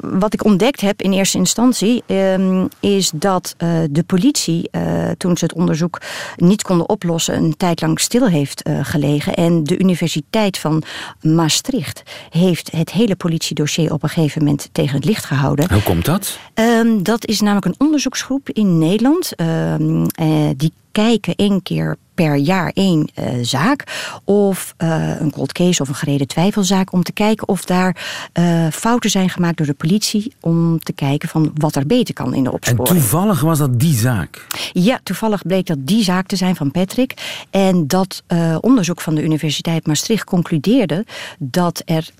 wat 0.00 0.34
ik 0.34 0.44
ontdekt 0.44 0.80
heb 0.80 1.02
in 1.02 1.12
eerste 1.12 1.38
instantie 1.38 2.02
ehm, 2.06 2.66
is 2.80 3.10
dat 3.14 3.54
uh, 3.58 3.68
de 3.90 4.02
politie, 4.02 4.68
uh, 4.72 5.10
toen 5.18 5.36
ze 5.36 5.44
het 5.44 5.54
onderzoek 5.54 6.00
niet 6.36 6.62
konden 6.62 6.88
oplossen, 6.88 7.36
een 7.36 7.56
tijd 7.56 7.80
lang 7.80 8.00
stil 8.00 8.26
heeft 8.26 8.68
uh, 8.68 8.78
gelegen. 8.82 9.34
En 9.34 9.64
de 9.64 9.78
Universiteit 9.78 10.58
van 10.58 10.82
Maastricht 11.20 12.02
heeft 12.30 12.72
het 12.72 12.92
hele 12.92 13.16
politiedossier 13.16 13.92
op 13.92 14.02
een 14.02 14.08
gegeven 14.08 14.44
moment 14.44 14.68
tegen 14.72 14.96
het 14.96 15.04
licht 15.04 15.24
gehouden. 15.24 15.72
Hoe 15.72 15.82
komt 15.82 16.04
dat? 16.04 16.38
Um, 16.54 17.02
dat 17.02 17.26
is 17.26 17.40
namelijk 17.40 17.66
een 17.66 17.86
onderzoeksgroep 17.86 18.50
in 18.50 18.78
Nederland. 18.78 19.32
Um, 19.40 20.06
die 20.56 20.72
kijken 20.92 21.34
één 21.34 21.62
keer 21.62 21.96
per 22.14 22.36
jaar 22.36 22.70
één 22.74 23.10
uh, 23.18 23.24
zaak. 23.42 23.84
Of 24.24 24.74
uh, 24.78 25.20
een 25.20 25.30
cold 25.30 25.52
case 25.52 25.82
of 25.82 25.88
een 25.88 25.94
gereden 25.94 26.26
twijfelzaak. 26.26 26.92
Om 26.92 27.02
te 27.02 27.12
kijken 27.12 27.48
of 27.48 27.64
daar 27.64 27.96
uh, 28.38 28.66
fouten 28.70 29.10
zijn 29.10 29.28
gemaakt 29.28 29.56
door 29.56 29.66
de 29.66 29.74
politie. 29.74 30.34
Om 30.40 30.78
te 30.78 30.92
kijken 30.92 31.28
van 31.28 31.50
wat 31.54 31.76
er 31.76 31.86
beter 31.86 32.14
kan 32.14 32.34
in 32.34 32.44
de 32.44 32.52
opsporing. 32.52 32.88
En 32.88 32.94
toevallig 32.94 33.40
was 33.40 33.58
dat 33.58 33.80
die 33.80 33.94
zaak? 33.94 34.46
Ja, 34.72 35.00
toevallig 35.02 35.42
bleek 35.46 35.66
dat 35.66 35.78
die 35.80 36.04
zaak 36.04 36.26
te 36.26 36.36
zijn 36.36 36.56
van 36.56 36.70
Patrick. 36.70 37.40
En 37.50 37.86
dat 37.86 38.22
onderzoek 38.60 39.00
van 39.00 39.14
de 39.14 39.22
Universiteit 39.22 39.86
Maastricht 39.86 40.24
concludeerde 40.24 41.06
dat 41.38 41.82
er 41.84 42.10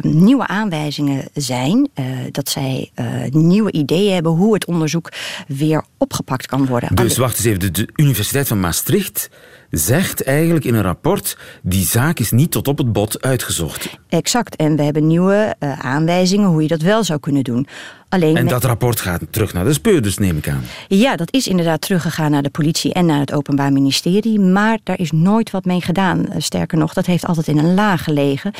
nieuwe 0.00 0.46
aanwijzingen 0.46 1.28
zijn. 1.34 1.88
dat 2.30 2.48
zij 2.48 2.90
nieuwe 3.30 3.72
ideeën 3.72 4.14
hebben 4.14 4.32
hoe 4.32 4.54
het 4.54 4.64
onderzoek 4.64 5.12
weer 5.46 5.84
opgepakt 5.98 6.46
kan 6.46 6.66
worden. 6.66 6.94
Dus 6.94 7.16
wacht 7.16 7.36
eens 7.36 7.44
even, 7.44 7.60
de, 7.60 7.70
de 7.70 7.88
Universiteit 7.94 8.48
van 8.48 8.60
Maastricht 8.60 9.30
zegt 9.70 10.24
eigenlijk 10.24 10.64
in 10.64 10.74
een 10.74 10.82
rapport... 10.82 11.38
die 11.62 11.84
zaak 11.84 12.18
is 12.18 12.30
niet 12.30 12.50
tot 12.50 12.68
op 12.68 12.78
het 12.78 12.92
bot 12.92 13.22
uitgezocht. 13.22 13.98
Exact. 14.08 14.56
En 14.56 14.76
we 14.76 14.82
hebben 14.82 15.06
nieuwe 15.06 15.56
uh, 15.60 15.78
aanwijzingen 15.78 16.48
hoe 16.48 16.62
je 16.62 16.68
dat 16.68 16.80
wel 16.80 17.04
zou 17.04 17.20
kunnen 17.20 17.44
doen. 17.44 17.66
Alleen 18.08 18.36
en 18.36 18.46
dat 18.46 18.64
rapport 18.64 19.00
gaat 19.00 19.22
terug 19.30 19.52
naar 19.52 19.64
de 19.64 19.72
speurders, 19.72 20.18
neem 20.18 20.36
ik 20.36 20.48
aan. 20.48 20.64
Ja, 20.88 21.16
dat 21.16 21.32
is 21.32 21.46
inderdaad 21.46 21.80
teruggegaan 21.80 22.30
naar 22.30 22.42
de 22.42 22.50
politie 22.50 22.92
en 22.92 23.06
naar 23.06 23.20
het 23.20 23.32
Openbaar 23.32 23.72
Ministerie. 23.72 24.40
Maar 24.40 24.78
daar 24.82 24.98
is 24.98 25.10
nooit 25.10 25.50
wat 25.50 25.64
mee 25.64 25.80
gedaan. 25.80 26.26
Uh, 26.28 26.34
sterker 26.38 26.78
nog, 26.78 26.92
dat 26.92 27.06
heeft 27.06 27.26
altijd 27.26 27.48
in 27.48 27.58
een 27.58 27.74
laag 27.74 28.04
gelegen. 28.04 28.52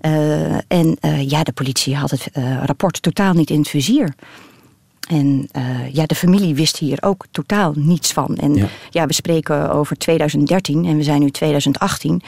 Uh, 0.00 0.52
en 0.68 0.96
ja, 1.26 1.42
de 1.42 1.52
politie 1.52 1.96
had 1.96 2.10
het 2.10 2.28
rapport 2.64 3.02
totaal 3.02 3.32
niet 3.32 3.50
in 3.50 3.58
het 3.58 3.68
vizier. 3.68 4.14
En 5.08 5.48
uh, 5.56 5.92
ja, 5.92 6.06
de 6.06 6.14
familie 6.14 6.54
wist 6.54 6.76
hier 6.76 6.98
ook 7.00 7.24
totaal 7.30 7.72
niets 7.76 8.12
van. 8.12 8.36
En 8.36 8.54
ja. 8.54 8.66
ja. 8.90 9.06
we 9.06 9.12
spreken 9.12 9.70
over 9.70 9.96
2013 9.96 10.84
en 10.84 10.96
we 10.96 11.02
zijn 11.02 11.20
nu 11.20 11.30
2018. 11.30 12.22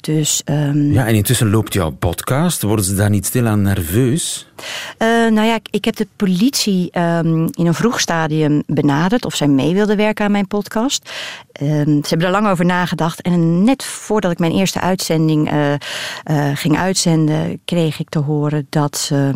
Dus, 0.00 0.42
um... 0.44 0.92
Ja, 0.92 1.06
en 1.06 1.14
intussen 1.14 1.50
loopt 1.50 1.72
jouw 1.72 1.90
podcast. 1.90 2.62
Worden 2.62 2.84
ze 2.84 2.94
daar 2.94 3.10
niet 3.10 3.26
stilaan 3.26 3.62
nerveus? 3.62 4.49
Uh, 4.98 5.08
nou 5.08 5.46
ja, 5.46 5.58
ik 5.70 5.84
heb 5.84 5.96
de 5.96 6.06
politie 6.16 6.98
um, 6.98 7.48
in 7.50 7.66
een 7.66 7.74
vroeg 7.74 8.00
stadium 8.00 8.62
benaderd 8.66 9.24
of 9.24 9.34
zij 9.34 9.46
mee 9.46 9.74
wilden 9.74 9.96
werken 9.96 10.24
aan 10.24 10.32
mijn 10.32 10.46
podcast. 10.46 11.10
Um, 11.62 11.84
ze 11.84 12.08
hebben 12.08 12.26
er 12.26 12.32
lang 12.32 12.48
over 12.48 12.64
nagedacht. 12.64 13.22
En 13.22 13.64
net 13.64 13.84
voordat 13.84 14.30
ik 14.30 14.38
mijn 14.38 14.52
eerste 14.52 14.80
uitzending 14.80 15.52
uh, 15.52 15.72
uh, 15.72 15.76
ging 16.54 16.78
uitzenden, 16.78 17.60
kreeg 17.64 17.98
ik 17.98 18.08
te 18.08 18.18
horen 18.18 18.66
dat 18.70 18.98
ze 18.98 19.30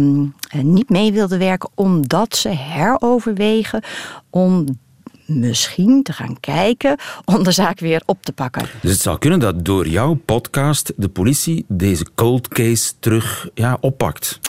niet 0.62 0.88
mee 0.88 1.12
wilden 1.12 1.38
werken, 1.38 1.70
omdat 1.74 2.36
ze 2.36 2.48
heroverwegen 2.48 3.82
om 4.30 4.66
misschien 5.26 6.02
te 6.02 6.12
gaan 6.12 6.40
kijken 6.40 6.96
om 7.24 7.42
de 7.42 7.52
zaak 7.52 7.80
weer 7.80 8.02
op 8.06 8.22
te 8.22 8.32
pakken. 8.32 8.66
Dus 8.80 8.90
het 8.90 9.00
zou 9.00 9.18
kunnen 9.18 9.38
dat 9.38 9.64
door 9.64 9.88
jouw 9.88 10.14
podcast 10.14 10.92
de 10.96 11.08
politie 11.08 11.64
deze 11.68 12.06
cold 12.14 12.48
case 12.48 12.92
terug 12.98 13.48
ja, 13.54 13.76
oppakt. 13.80 14.40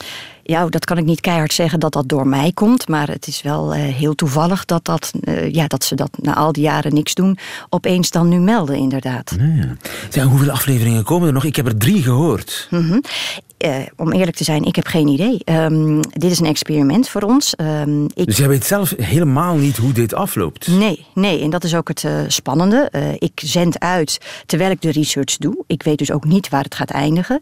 Ja, 0.48 0.68
dat 0.68 0.86
kan 0.86 0.98
ik 0.98 1.06
niet 1.06 1.22
keihard 1.22 1.54
zeggen 1.54 1.80
dat 1.80 1.94
dat 1.94 2.10
door 2.10 2.28
mij 2.28 2.52
komt. 2.54 2.88
Maar 2.88 3.08
het 3.08 3.28
is 3.28 3.42
wel 3.42 3.75
uh, 3.75 3.82
heel 3.82 4.16
toevallig 4.16 4.66
dat, 4.66 4.86
dat, 4.86 5.12
uh, 5.22 5.52
ja, 5.52 5.68
dat 5.68 5.84
ze 5.84 5.96
dat 5.96 6.10
na 6.22 6.36
al 6.36 6.52
die 6.52 6.64
jaren 6.64 6.94
niks 6.94 7.14
doen... 7.14 7.38
opeens 7.70 8.10
dan 8.10 8.28
nu 8.28 8.40
melden, 8.40 8.75
inderdaad. 8.75 9.36
Ja. 9.40 9.75
ja. 10.12 10.24
hoeveel 10.24 10.52
afleveringen 10.52 11.04
komen 11.04 11.28
er 11.28 11.34
nog? 11.34 11.44
Ik 11.44 11.56
heb 11.56 11.66
er 11.66 11.78
drie 11.78 12.04
gehoord. 12.04 12.68
Mm 12.70 12.90
-hmm. 12.90 13.02
Uh, 13.58 13.76
om 13.96 14.12
eerlijk 14.12 14.38
te 14.38 14.44
zijn, 14.44 14.64
ik 14.64 14.76
heb 14.76 14.88
geen 14.88 15.08
idee. 15.08 15.42
Um, 15.46 16.00
dit 16.02 16.32
is 16.32 16.40
een 16.40 16.46
experiment 16.46 17.10
voor 17.10 17.22
ons. 17.22 17.54
Um, 17.62 18.06
ik... 18.14 18.26
Dus 18.26 18.38
jij 18.38 18.48
weet 18.48 18.66
zelf 18.66 18.94
helemaal 18.98 19.56
niet 19.56 19.78
hoe 19.78 19.92
dit 19.92 20.14
afloopt? 20.14 20.68
Nee, 20.68 21.06
nee 21.14 21.42
en 21.42 21.50
dat 21.50 21.64
is 21.64 21.76
ook 21.76 21.88
het 21.88 22.04
uh, 22.04 22.20
spannende. 22.28 22.90
Uh, 22.92 23.14
ik 23.14 23.42
zend 23.44 23.80
uit 23.80 24.18
terwijl 24.46 24.72
ik 24.72 24.82
de 24.82 24.92
research 24.92 25.38
doe. 25.38 25.64
Ik 25.68 25.84
weet 25.84 25.98
dus 25.98 26.12
ook 26.12 26.26
niet 26.26 26.50
waar 26.50 26.64
het 26.64 26.76
gaat 26.76 26.92
eindigen. 26.92 27.40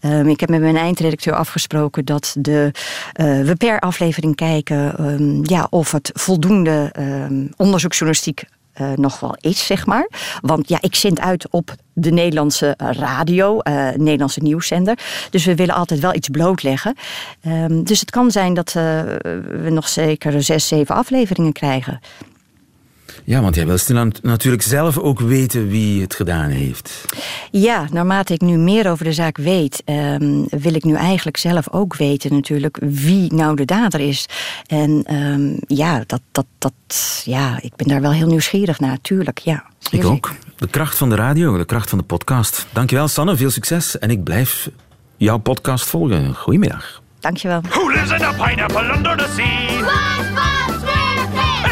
Um, 0.00 0.28
ik 0.28 0.40
heb 0.40 0.48
met 0.48 0.60
mijn 0.60 0.76
eindredacteur 0.76 1.34
afgesproken 1.34 2.04
dat 2.04 2.36
de, 2.38 2.70
we 3.12 3.54
per 3.58 3.80
aflevering 3.80 4.34
kijken 4.34 4.94
ja, 5.42 5.66
of 5.70 5.92
het 5.92 6.10
voldoende 6.14 6.92
onderzoeksjournalistiek 7.56 8.44
uh, 8.80 8.92
nog 8.92 9.20
wel 9.20 9.36
is, 9.40 9.66
zeg 9.66 9.86
maar. 9.86 10.08
Want 10.40 10.68
ja, 10.68 10.78
ik 10.80 10.94
zend 10.94 11.20
uit 11.20 11.50
op 11.50 11.74
de 11.92 12.10
Nederlandse 12.10 12.74
radio, 12.76 13.60
uh, 13.62 13.88
Nederlandse 13.90 14.42
nieuwszender. 14.42 14.98
Dus 15.30 15.44
we 15.44 15.54
willen 15.54 15.74
altijd 15.74 16.00
wel 16.00 16.14
iets 16.14 16.28
blootleggen. 16.28 16.94
Um, 17.46 17.84
dus 17.84 18.00
het 18.00 18.10
kan 18.10 18.30
zijn 18.30 18.54
dat 18.54 18.74
uh, 18.76 18.82
we 19.62 19.70
nog 19.70 19.88
zeker 19.88 20.42
zes, 20.42 20.68
zeven 20.68 20.94
afleveringen 20.94 21.52
krijgen. 21.52 22.00
Ja, 23.24 23.40
want 23.40 23.54
jij 23.54 23.66
wil 23.66 23.78
natuurlijk 24.22 24.62
zelf 24.62 24.98
ook 24.98 25.20
weten 25.20 25.68
wie 25.68 26.00
het 26.00 26.14
gedaan 26.14 26.48
heeft. 26.48 27.04
Ja, 27.50 27.86
naarmate 27.92 28.32
ik 28.32 28.40
nu 28.40 28.56
meer 28.56 28.90
over 28.90 29.04
de 29.04 29.12
zaak 29.12 29.36
weet, 29.36 29.82
um, 29.84 30.46
wil 30.50 30.74
ik 30.74 30.84
nu 30.84 30.94
eigenlijk 30.94 31.36
zelf 31.36 31.70
ook 31.70 31.96
weten 31.96 32.32
natuurlijk 32.32 32.78
wie 32.80 33.34
nou 33.34 33.56
de 33.56 33.64
dader 33.64 34.00
is. 34.00 34.26
En 34.66 35.14
um, 35.14 35.58
ja, 35.66 36.04
dat, 36.06 36.20
dat, 36.32 36.46
dat, 36.58 37.22
ja, 37.24 37.58
ik 37.60 37.76
ben 37.76 37.88
daar 37.88 38.00
wel 38.00 38.12
heel 38.12 38.26
nieuwsgierig 38.26 38.80
naar, 38.80 38.98
tuurlijk, 39.00 39.38
ja. 39.38 39.64
Ik 39.90 40.04
ook. 40.04 40.30
De 40.56 40.68
kracht 40.68 40.96
van 40.96 41.08
de 41.08 41.14
radio, 41.14 41.58
de 41.58 41.64
kracht 41.64 41.88
van 41.88 41.98
de 41.98 42.04
podcast. 42.04 42.66
Dankjewel 42.72 43.08
Sanne, 43.08 43.36
veel 43.36 43.50
succes. 43.50 43.98
En 43.98 44.10
ik 44.10 44.24
blijf 44.24 44.70
jouw 45.16 45.38
podcast 45.38 45.86
volgen. 45.86 46.34
Goedemiddag. 46.34 47.02
Dankjewel. 47.20 47.60
Who 47.60 47.88
lives 47.88 48.10
in 48.10 48.22
a 48.22 48.32
pineapple 48.32 48.94
under 48.94 49.16
the 49.16 49.32
sea? 49.36 49.84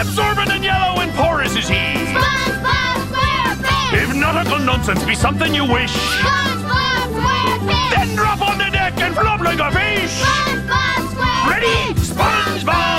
Absorbent 0.01 0.51
and 0.51 0.63
yellow 0.65 1.01
and 1.01 1.15
porous 1.15 1.34
is 1.65 1.71
he. 1.71 1.77
SpongeBob 2.13 2.97
SquarePants! 3.11 4.03
If 4.03 4.15
nautical 4.15 4.59
nonsense 4.59 5.05
be 5.05 5.15
something 5.15 5.55
you 5.55 5.65
wish. 5.65 5.95
SpongeBob 6.21 7.09
SquarePants! 7.17 7.91
Then 7.95 8.17
drop 8.17 8.41
on 8.43 8.59
the 8.59 8.71
deck 8.71 8.95
and 8.99 9.15
flop 9.15 9.41
like 9.41 9.59
a 9.59 9.71
fish. 9.71 10.23
SpongeBob 10.23 11.01
SquarePants! 11.13 11.51
Ready? 11.51 11.95
SpongeBob 12.01 12.94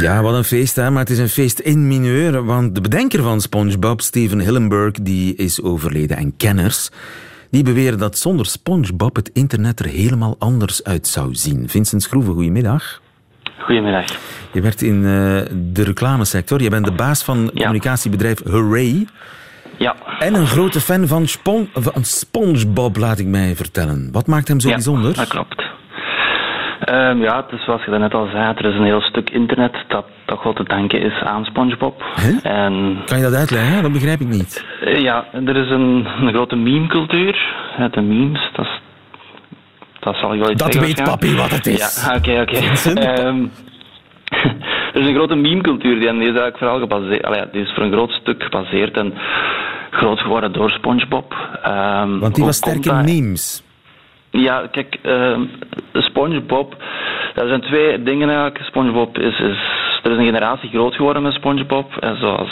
Ja, 0.00 0.22
wat 0.22 0.34
een 0.34 0.44
feest, 0.44 0.76
hè? 0.76 0.90
maar 0.90 1.00
het 1.00 1.10
is 1.10 1.18
een 1.18 1.28
feest 1.28 1.58
in 1.58 1.86
mineur. 1.86 2.44
Want 2.44 2.74
de 2.74 2.80
bedenker 2.80 3.22
van 3.22 3.40
SpongeBob, 3.40 4.00
Steven 4.00 4.40
Hillenburg, 4.40 4.92
die 4.92 5.34
is 5.34 5.62
overleden. 5.62 6.16
En 6.16 6.36
kenners 6.36 6.90
die 7.50 7.62
beweren 7.62 7.98
dat 7.98 8.18
zonder 8.18 8.46
SpongeBob 8.46 9.16
het 9.16 9.30
internet 9.32 9.80
er 9.80 9.86
helemaal 9.86 10.36
anders 10.38 10.84
uit 10.84 11.06
zou 11.06 11.34
zien. 11.34 11.68
Vincent 11.68 12.02
Schroeven, 12.02 12.34
goedemiddag. 12.34 13.00
Goedemiddag. 13.58 14.04
Je 14.52 14.60
werkt 14.60 14.82
in 14.82 14.96
uh, 14.96 15.02
de 15.72 15.82
reclamesector. 15.82 16.62
Je 16.62 16.70
bent 16.70 16.84
de 16.84 16.92
baas 16.92 17.22
van 17.22 17.38
ja. 17.38 17.50
communicatiebedrijf 17.50 18.44
Hooray. 18.44 19.06
Ja. 19.78 19.96
En 20.18 20.34
een 20.34 20.46
grote 20.46 20.80
fan 20.80 21.06
van, 21.06 21.26
Spon 21.26 21.68
van 21.74 22.04
SpongeBob, 22.04 22.96
laat 22.96 23.18
ik 23.18 23.26
mij 23.26 23.56
vertellen. 23.56 24.08
Wat 24.12 24.26
maakt 24.26 24.48
hem 24.48 24.60
zo 24.60 24.68
ja, 24.68 24.74
bijzonder? 24.74 25.14
dat 25.14 25.28
klopt. 25.28 25.65
Um, 26.84 27.22
ja, 27.22 27.46
dus 27.50 27.64
zoals 27.64 27.84
je 27.84 27.90
net 27.90 28.14
al 28.14 28.28
zei, 28.32 28.54
er 28.56 28.64
is 28.64 28.74
een 28.74 28.84
heel 28.84 29.00
stuk 29.00 29.30
internet 29.30 29.76
dat 29.88 30.04
toch 30.24 30.42
wel 30.42 30.52
te 30.52 30.64
danken 30.64 31.00
is 31.00 31.22
aan 31.22 31.44
SpongeBob. 31.44 32.02
Huh? 32.16 32.52
En, 32.52 32.98
kan 33.06 33.18
je 33.18 33.24
dat 33.24 33.34
uitleggen? 33.34 33.82
Dat 33.82 33.92
begrijp 33.92 34.20
ik 34.20 34.28
niet. 34.28 34.64
Uh, 34.84 35.00
ja, 35.00 35.24
er 35.32 35.56
is 35.56 35.70
een, 35.70 36.06
een 36.20 36.32
grote 36.32 36.56
meme-cultuur. 36.56 37.54
De 37.90 38.00
memes, 38.00 38.50
dat, 38.52 38.64
is, 38.64 38.80
dat 40.00 40.16
zal 40.16 40.34
ik 40.34 40.40
wel 40.40 40.50
iets 40.50 40.62
dat 40.62 40.74
weet 40.74 41.02
papi 41.02 41.36
wat 41.36 41.50
het 41.50 41.66
is. 41.66 42.06
Ja, 42.06 42.16
oké, 42.16 42.40
oké. 42.40 42.56
Um, 43.26 43.50
er 44.94 45.00
is 45.00 45.06
een 45.06 45.14
grote 45.14 45.34
meme-cultuur 45.34 46.00
die, 46.00 46.12
die 46.12 46.20
is 46.20 46.26
eigenlijk 46.26 46.58
vooral 46.58 46.78
gebaseerd, 46.78 47.24
allee, 47.24 47.44
die 47.52 47.62
is 47.62 47.72
voor 47.74 47.84
een 47.84 47.92
groot 47.92 48.10
stuk 48.10 48.42
gebaseerd 48.42 48.96
en 48.96 49.14
groot 49.90 50.20
geworden 50.20 50.52
door 50.52 50.70
SpongeBob. 50.70 51.34
Um, 51.66 52.18
Want 52.20 52.34
die 52.34 52.44
was 52.44 52.56
sterk 52.56 52.84
in 52.84 53.04
memes. 53.04 53.64
Ja, 54.36 54.66
kijk, 54.70 54.98
uh, 55.02 55.38
SpongeBob, 55.92 56.76
er 57.34 57.48
zijn 57.48 57.60
twee 57.60 58.02
dingen 58.02 58.28
eigenlijk. 58.28 58.60
SpongeBob 58.64 59.18
is, 59.18 59.40
is, 59.40 59.58
er 60.02 60.10
is 60.10 60.18
een 60.18 60.24
generatie 60.24 60.68
groot 60.68 60.94
geworden 60.94 61.22
met 61.22 61.32
SpongeBob, 61.32 61.96
en 61.96 62.16
zoals 62.16 62.50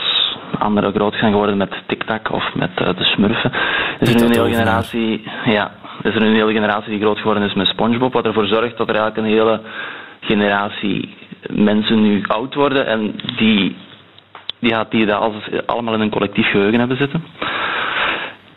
anderen 0.59 0.93
groot 0.93 1.14
zijn 1.14 1.31
geworden 1.31 1.57
met 1.57 1.83
TikTok 1.87 2.33
of 2.33 2.55
met 2.55 2.71
uh, 2.81 2.88
de 2.97 3.05
Smurfen. 3.05 3.53
Is 4.00 4.14
er 4.14 4.21
nu 4.21 4.26
een 4.26 4.33
hele 4.33 4.55
generatie, 4.55 5.23
ja, 5.45 5.73
is 6.03 6.14
er 6.14 6.23
een 6.23 6.35
hele 6.35 6.53
generatie 6.53 6.91
die 6.91 7.00
groot 7.00 7.19
geworden 7.19 7.43
is 7.43 7.55
met 7.55 7.67
SpongeBob, 7.67 8.12
wat 8.12 8.26
ervoor 8.26 8.47
zorgt 8.47 8.76
dat 8.76 8.88
er 8.88 8.97
eigenlijk 8.97 9.26
een 9.26 9.33
hele 9.35 9.61
generatie 10.21 11.14
mensen 11.50 12.03
nu 12.03 12.23
oud 12.26 12.55
worden 12.55 12.87
en 12.87 13.14
die, 13.37 13.76
die, 14.59 14.75
die 14.88 15.07
dat 15.07 15.33
allemaal 15.67 15.95
in 15.95 16.00
een 16.00 16.11
collectief 16.11 16.50
geheugen 16.50 16.79
hebben 16.79 16.97
zitten. 16.97 17.25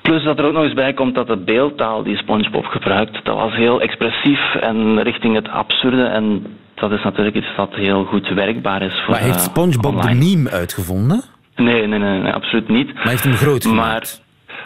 Plus 0.08 0.24
dat 0.24 0.40
er 0.40 0.46
ook 0.46 0.54
nog 0.54 0.64
eens 0.64 0.74
bij 0.74 0.94
komt 0.94 1.16
dat 1.16 1.28
de 1.28 1.38
beeldtaal 1.38 2.04
die 2.04 2.18
SpongeBob 2.18 2.66
gebruikt, 2.66 3.26
dat 3.26 3.36
was 3.36 3.56
heel 3.56 3.82
expressief 3.82 4.56
en 4.56 5.02
richting 5.04 5.36
het 5.36 5.50
absurde. 5.50 6.04
En 6.04 6.46
dat 6.74 6.92
is 6.92 7.04
natuurlijk 7.04 7.36
iets 7.36 7.56
dat 7.56 7.74
heel 7.74 8.04
goed 8.04 8.28
werkbaar 8.28 8.82
is. 8.82 8.94
Voor, 8.94 9.14
maar 9.14 9.22
heeft 9.22 9.36
eh, 9.36 9.42
SpongeBob 9.42 10.02
de 10.02 10.14
meme 10.14 10.50
uitgevonden? 10.52 11.24
Nee, 11.56 11.88
nee, 11.88 12.00
nee, 12.00 12.20
nee, 12.20 12.32
absoluut 12.34 12.68
niet. 12.68 12.94
Maar 12.94 13.08
heeft 13.08 13.24
hem 13.24 13.34
groot 13.34 13.66
gemaakt? 13.66 14.24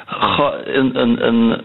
Maar 0.08 0.68
een, 0.68 1.02
een, 1.02 1.28
een, 1.28 1.62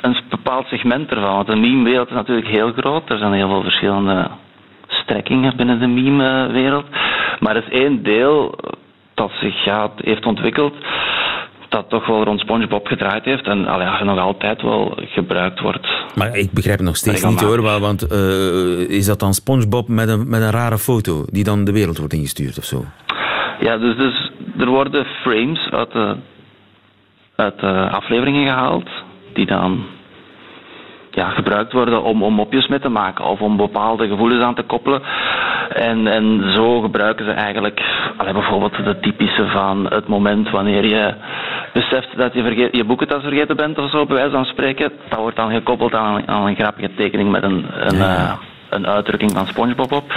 een 0.00 0.16
bepaald 0.28 0.66
segment 0.66 1.10
ervan. 1.10 1.34
Want 1.34 1.46
de 1.46 1.56
meme-wereld 1.56 2.08
is 2.08 2.14
natuurlijk 2.14 2.48
heel 2.48 2.72
groot. 2.72 3.10
Er 3.10 3.18
zijn 3.18 3.32
heel 3.32 3.48
veel 3.48 3.62
verschillende 3.62 4.30
strekkingen 4.86 5.56
binnen 5.56 5.80
de 5.80 5.86
meme-wereld. 5.86 6.86
Maar 7.40 7.56
er 7.56 7.62
is 7.66 7.78
één 7.80 8.02
deel 8.02 8.58
dat 9.14 9.30
zich 9.40 9.64
ja, 9.64 9.90
heeft 9.96 10.26
ontwikkeld 10.26 10.74
dat 11.76 11.88
toch 11.88 12.06
wel 12.06 12.24
rond 12.24 12.40
SpongeBob 12.40 12.86
gedraaid 12.86 13.24
heeft 13.24 13.46
en 13.46 13.66
allee, 13.66 14.04
nog 14.04 14.18
altijd 14.18 14.62
wel 14.62 14.92
gebruikt 14.96 15.60
wordt. 15.60 15.86
Maar 16.14 16.36
ik 16.36 16.52
begrijp 16.52 16.78
het 16.78 16.86
nog 16.86 16.96
steeds 16.96 17.24
niet 17.24 17.40
hoor, 17.40 17.62
want 17.62 18.12
uh, 18.12 18.98
is 18.98 19.06
dat 19.06 19.20
dan 19.20 19.34
SpongeBob 19.34 19.88
met 19.88 20.08
een, 20.08 20.28
met 20.28 20.40
een 20.40 20.50
rare 20.50 20.78
foto 20.78 21.24
die 21.26 21.44
dan 21.44 21.64
de 21.64 21.72
wereld 21.72 21.98
wordt 21.98 22.12
ingestuurd 22.12 22.58
of 22.58 22.64
zo? 22.64 22.84
Ja, 23.60 23.78
dus, 23.78 23.96
dus 23.96 24.30
er 24.58 24.66
worden 24.66 25.04
frames 25.22 25.70
uit 25.70 25.92
de, 25.92 26.16
uit 27.36 27.60
de 27.60 27.88
afleveringen 27.90 28.46
gehaald 28.46 28.88
die 29.34 29.46
dan 29.46 29.84
ja, 31.16 31.30
gebruikt 31.30 31.72
worden 31.72 32.02
om, 32.02 32.22
om 32.22 32.34
mopjes 32.34 32.66
mee 32.66 32.78
te 32.78 32.88
maken 32.88 33.24
of 33.24 33.40
om 33.40 33.56
bepaalde 33.56 34.08
gevoelens 34.08 34.42
aan 34.42 34.54
te 34.54 34.62
koppelen. 34.62 35.02
En, 35.68 36.06
en 36.06 36.52
zo 36.54 36.80
gebruiken 36.80 37.24
ze 37.24 37.30
eigenlijk 37.30 37.80
allee, 38.16 38.32
bijvoorbeeld 38.32 38.84
de 38.84 39.00
typische 39.00 39.46
van 39.46 39.86
het 39.88 40.08
moment 40.08 40.50
wanneer 40.50 40.84
je 40.84 41.14
beseft 41.72 42.16
dat 42.16 42.34
je 42.34 42.42
vergeet, 42.42 42.76
je 42.76 42.84
boekentas 42.84 43.22
vergeten 43.22 43.56
bent 43.56 43.78
of 43.78 43.90
zo, 43.90 44.06
bij 44.06 44.16
wijze 44.16 44.30
van 44.30 44.44
spreken. 44.44 44.92
Dat 45.08 45.18
wordt 45.18 45.36
dan 45.36 45.50
gekoppeld 45.50 45.94
aan, 45.94 46.28
aan 46.28 46.46
een 46.46 46.56
grappige 46.56 46.94
tekening 46.94 47.30
met 47.30 47.42
een, 47.42 47.66
een, 47.74 47.96
uh, 47.96 48.32
een 48.70 48.86
uitdrukking 48.86 49.30
van 49.32 49.46
SpongeBob 49.46 49.92
op. 49.92 50.12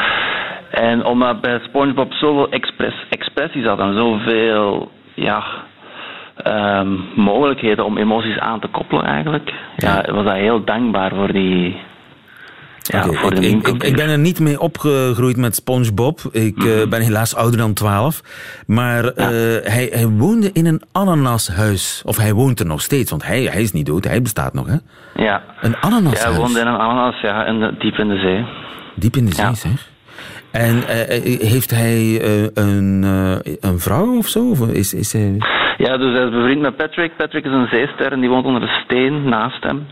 En 0.69 1.05
omdat 1.05 1.41
bij 1.41 1.59
SpongeBob 1.63 2.13
zoveel 2.13 2.49
express, 2.49 2.95
expressies 3.09 3.65
had 3.65 3.79
en 3.79 3.93
zoveel 3.93 4.91
ja, 5.13 5.43
um, 6.47 7.05
mogelijkheden 7.15 7.85
om 7.85 7.97
emoties 7.97 8.39
aan 8.39 8.59
te 8.59 8.67
koppelen 8.67 9.05
eigenlijk, 9.05 9.53
ja, 9.77 10.05
was 10.11 10.25
dat 10.25 10.33
heel 10.33 10.63
dankbaar 10.63 11.15
voor 11.15 11.31
die, 11.33 11.77
ja, 12.91 13.03
voor 13.03 13.35
de 13.35 13.47
ik, 13.47 13.67
ik, 13.67 13.83
ik, 13.83 13.95
ben 13.95 14.09
er 14.09 14.19
niet 14.19 14.39
mee 14.39 14.59
opgegroeid 14.59 15.37
met 15.37 15.55
SpongeBob. 15.55 16.19
Ik 16.31 16.55
mm 16.55 16.61
-hmm. 16.61 16.79
uh, 16.79 16.87
ben 16.87 17.01
helaas 17.01 17.35
ouder 17.35 17.59
dan 17.59 17.73
12. 17.73 18.21
Maar 18.67 19.03
uh, 19.03 19.11
hij, 19.63 19.89
hij, 19.91 20.07
woonde 20.07 20.49
in 20.53 20.65
een 20.65 20.81
ananashuis. 20.91 22.03
Of 22.05 22.17
hij 22.17 22.33
woont 22.33 22.59
er 22.59 22.65
nog 22.65 22.81
steeds, 22.81 23.09
want 23.09 23.25
hij, 23.25 23.41
hij 23.41 23.61
is 23.61 23.71
niet 23.71 23.85
dood, 23.85 24.03
hij 24.03 24.21
bestaat 24.21 24.53
nog, 24.53 24.67
hè? 24.67 24.75
Ja. 25.23 25.41
Een 25.61 25.75
ananashuis? 25.75 26.23
Ja, 26.23 26.29
hij 26.29 26.39
woonde 26.39 26.59
in 26.59 26.67
een 26.67 26.79
ananas, 26.79 27.21
ja, 27.21 27.45
in 27.45 27.59
de, 27.59 27.75
diep 27.79 27.95
in 27.95 28.07
de 28.07 28.17
zee. 28.17 28.45
Diep 28.95 29.15
in 29.15 29.25
de 29.25 29.35
zee, 29.35 29.55
zeg? 29.55 29.89
En 30.51 30.75
uh, 30.75 30.83
heeft 31.49 31.71
hij 31.71 32.21
een, 32.53 33.03
een 33.59 33.79
vrouw 33.79 34.17
of 34.17 34.27
zo? 34.27 34.49
Of 34.49 34.67
is, 34.67 34.93
is 34.93 35.13
hij... 35.13 35.37
Ja, 35.85 35.97
dus 35.97 36.17
hij 36.17 36.25
is 36.25 36.31
bevriend 36.31 36.61
met 36.61 36.75
Patrick. 36.75 37.15
Patrick 37.15 37.45
is 37.45 37.51
een 37.51 37.67
zeester 37.71 38.11
en 38.11 38.19
die 38.19 38.29
woont 38.29 38.45
onder 38.45 38.61
de 38.61 38.81
steen 38.83 39.29
naast 39.29 39.63
hem. 39.63 39.87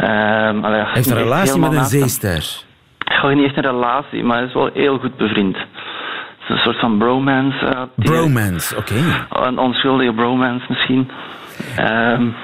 Um, 0.00 0.64
allee, 0.64 0.80
hij 0.80 0.92
heeft 0.92 1.10
een 1.10 1.16
relatie 1.16 1.60
met 1.60 1.72
een 1.72 1.84
zeester? 1.84 2.62
Gewoon 2.98 3.36
niet 3.36 3.46
echt 3.46 3.56
een 3.56 3.70
relatie, 3.70 4.24
maar 4.24 4.36
hij 4.36 4.46
is 4.46 4.54
wel 4.54 4.70
heel 4.74 4.98
goed 4.98 5.16
bevriend. 5.16 5.56
Het 5.56 6.48
is 6.48 6.48
een 6.48 6.58
soort 6.58 6.78
van 6.78 6.98
bromance. 6.98 7.64
Uh, 7.64 7.82
bromance, 7.96 8.76
oké. 8.76 8.92
Okay. 9.28 9.46
Een 9.46 9.58
onschuldige 9.58 10.12
bromance 10.12 10.66
misschien. 10.68 11.10
Um, 11.78 12.34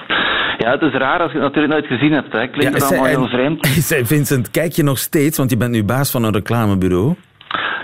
ja, 0.59 0.71
het 0.71 0.83
is 0.83 0.93
raar 0.93 1.21
als 1.21 1.33
je 1.33 1.39
het 1.39 1.47
natuurlijk 1.47 1.73
nooit 1.73 1.87
gezien 1.87 2.13
hebt. 2.13 2.33
Hè. 2.33 2.49
Klinkt 2.49 2.79
ja, 2.79 2.87
allemaal 2.87 3.05
heel 3.05 3.29
vreemd. 3.29 3.67
Vincent, 4.13 4.51
kijk 4.51 4.73
je 4.73 4.83
nog 4.83 4.99
steeds, 4.99 5.39
want 5.39 5.51
je 5.51 5.57
bent 5.57 5.71
nu 5.71 5.85
baas 5.85 6.11
van 6.11 6.25
een 6.25 6.33
reclamebureau. 6.33 7.15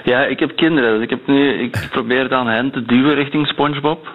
Ja, 0.05 0.25
ik 0.25 0.39
heb 0.39 0.57
kinderen. 0.57 0.95
Dus 0.95 1.03
ik, 1.03 1.11
heb 1.11 1.27
nu, 1.27 1.53
ik 1.53 1.89
probeer 1.91 2.29
dan 2.29 2.47
hen 2.47 2.71
te 2.71 2.85
duwen 2.85 3.15
richting 3.15 3.47
SpongeBob. 3.47 4.09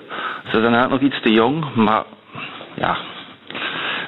Ze 0.44 0.60
zijn 0.60 0.74
eigenlijk 0.74 1.02
nog 1.02 1.12
iets 1.12 1.22
te 1.22 1.32
jong, 1.32 1.76
maar 1.76 2.04
ja. 2.76 2.98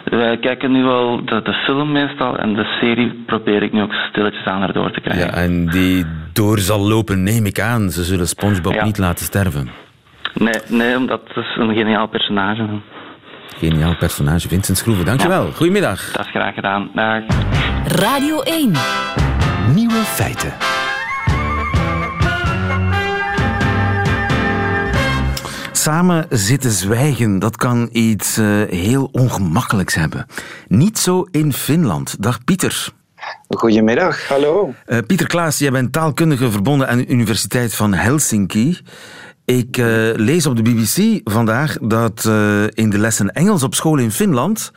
Wij 0.03 0.37
kijken 0.37 0.71
nu 0.71 0.83
wel 0.83 1.25
de, 1.25 1.41
de 1.41 1.53
film 1.53 1.91
meestal 1.91 2.37
en 2.37 2.53
de 2.53 2.77
serie 2.79 3.23
probeer 3.25 3.63
ik 3.63 3.71
nu 3.71 3.81
ook 3.81 3.93
stilletjes 3.93 4.45
aan 4.45 4.61
erdoor 4.61 4.91
te 4.91 5.01
krijgen. 5.01 5.25
Ja, 5.25 5.33
en 5.33 5.67
die 5.67 6.05
door 6.33 6.59
zal 6.59 6.79
lopen, 6.79 7.23
neem 7.23 7.45
ik 7.45 7.59
aan. 7.59 7.89
Ze 7.89 8.03
zullen 8.03 8.27
SpongeBob 8.27 8.81
niet 8.81 8.97
laten 8.97 9.25
sterven. 9.25 9.69
Nee, 10.33 10.61
nee, 10.67 10.97
omdat 10.97 11.21
het 11.27 11.37
is 11.37 11.55
een 11.55 11.75
geniaal 11.75 12.07
personage 12.07 12.67
Geniaal 13.57 13.95
personage, 13.95 14.47
Vincent 14.47 14.77
Schroeven. 14.77 15.05
Dankjewel. 15.05 15.45
Ja. 15.45 15.51
Goedemiddag. 15.51 16.11
Dat 16.11 16.25
is 16.25 16.31
graag 16.31 16.53
gedaan. 16.53 16.89
Dag. 16.93 17.23
Radio 17.85 18.41
1. 18.41 18.71
Nieuwe 19.73 20.01
feiten. 20.03 20.80
Samen 25.81 26.25
zitten 26.29 26.71
zwijgen, 26.71 27.39
dat 27.39 27.55
kan 27.55 27.89
iets 27.91 28.37
uh, 28.37 28.61
heel 28.69 29.09
ongemakkelijks 29.11 29.95
hebben. 29.95 30.25
Niet 30.67 30.99
zo 30.99 31.27
in 31.31 31.53
Finland. 31.53 32.15
Dag 32.19 32.43
Pieter. 32.43 32.89
Goedemiddag, 33.47 34.27
hallo. 34.27 34.73
Uh, 34.87 34.97
Pieter 35.07 35.27
Klaas, 35.27 35.57
jij 35.57 35.71
bent 35.71 35.91
taalkundige 35.91 36.51
verbonden 36.51 36.87
aan 36.87 36.97
de 36.97 37.07
Universiteit 37.07 37.75
van 37.75 37.93
Helsinki. 37.93 38.79
Ik 39.45 39.77
uh, 39.77 39.85
lees 40.15 40.45
op 40.45 40.55
de 40.55 40.61
BBC 40.61 41.29
vandaag 41.31 41.77
dat 41.81 42.25
in 42.73 42.89
de 42.89 42.97
lessen 42.97 43.31
Engels 43.33 43.63
op 43.63 43.75
school 43.75 43.97
in 43.97 44.11
Finland 44.11 44.71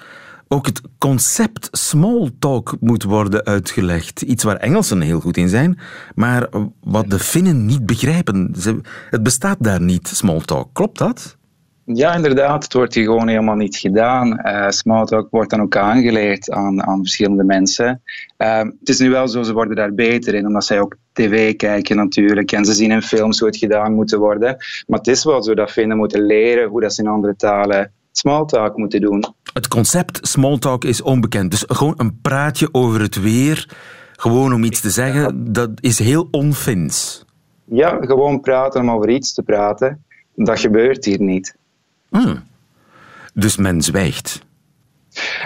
ook 0.48 0.66
het 0.66 0.80
concept 0.98 1.68
small 1.72 2.30
talk 2.38 2.76
moet 2.80 3.02
worden 3.02 3.44
uitgelegd. 3.44 4.22
Iets 4.22 4.44
waar 4.44 4.56
Engelsen 4.56 5.00
heel 5.00 5.20
goed 5.20 5.36
in 5.36 5.48
zijn, 5.48 5.78
maar 6.14 6.48
wat 6.80 7.10
de 7.10 7.18
Finnen 7.18 7.66
niet 7.66 7.86
begrijpen. 7.86 8.54
Het 9.10 9.22
bestaat 9.22 9.56
daar 9.60 9.80
niet, 9.80 10.08
small 10.08 10.40
talk. 10.40 10.68
Klopt 10.72 10.98
dat? 10.98 11.36
Ja, 11.86 12.14
inderdaad. 12.14 12.62
Het 12.62 12.72
wordt 12.72 12.94
hier 12.94 13.04
gewoon 13.04 13.28
helemaal 13.28 13.54
niet 13.54 13.76
gedaan. 13.76 14.40
Uh, 14.44 14.68
small 14.68 15.04
talk 15.04 15.30
wordt 15.30 15.50
dan 15.50 15.60
ook 15.60 15.76
aangeleerd 15.76 16.50
aan, 16.50 16.82
aan 16.82 16.98
verschillende 16.98 17.44
mensen. 17.44 18.02
Uh, 18.38 18.58
het 18.58 18.88
is 18.88 18.98
nu 18.98 19.10
wel 19.10 19.28
zo, 19.28 19.42
ze 19.42 19.52
worden 19.52 19.76
daar 19.76 19.94
beter 19.94 20.34
in, 20.34 20.46
omdat 20.46 20.64
zij 20.64 20.80
ook 20.80 20.96
tv 21.12 21.56
kijken 21.56 21.96
natuurlijk. 21.96 22.52
En 22.52 22.64
ze 22.64 22.72
zien 22.72 22.90
in 22.90 23.02
films 23.02 23.38
hoe 23.38 23.48
het 23.48 23.56
gedaan 23.56 23.94
moet 23.94 24.14
worden. 24.14 24.56
Maar 24.86 24.98
het 24.98 25.08
is 25.08 25.24
wel 25.24 25.42
zo 25.42 25.54
dat 25.54 25.70
Finnen 25.70 25.96
moeten 25.96 26.26
leren 26.26 26.68
hoe 26.68 26.80
dat 26.80 26.94
ze 26.94 27.02
in 27.02 27.08
andere 27.08 27.36
talen 27.36 27.92
smalltalk 28.18 28.76
moeten 28.76 29.00
doen. 29.00 29.24
Het 29.52 29.68
concept 29.68 30.28
smalltalk 30.28 30.84
is 30.84 31.02
onbekend. 31.02 31.50
Dus 31.50 31.64
gewoon 31.66 31.94
een 31.96 32.20
praatje 32.20 32.68
over 32.72 33.00
het 33.00 33.20
weer, 33.20 33.76
gewoon 34.16 34.54
om 34.54 34.64
iets 34.64 34.80
te 34.80 34.90
zeggen, 34.90 35.52
dat 35.52 35.70
is 35.80 35.98
heel 35.98 36.28
onfins. 36.30 37.24
Ja, 37.64 37.98
gewoon 38.00 38.40
praten 38.40 38.80
om 38.80 38.90
over 38.90 39.08
iets 39.08 39.34
te 39.34 39.42
praten. 39.42 40.04
Dat 40.34 40.60
gebeurt 40.60 41.04
hier 41.04 41.20
niet. 41.20 41.56
Hmm. 42.08 42.42
Dus 43.34 43.56
men 43.56 43.82
zwijgt? 43.82 44.42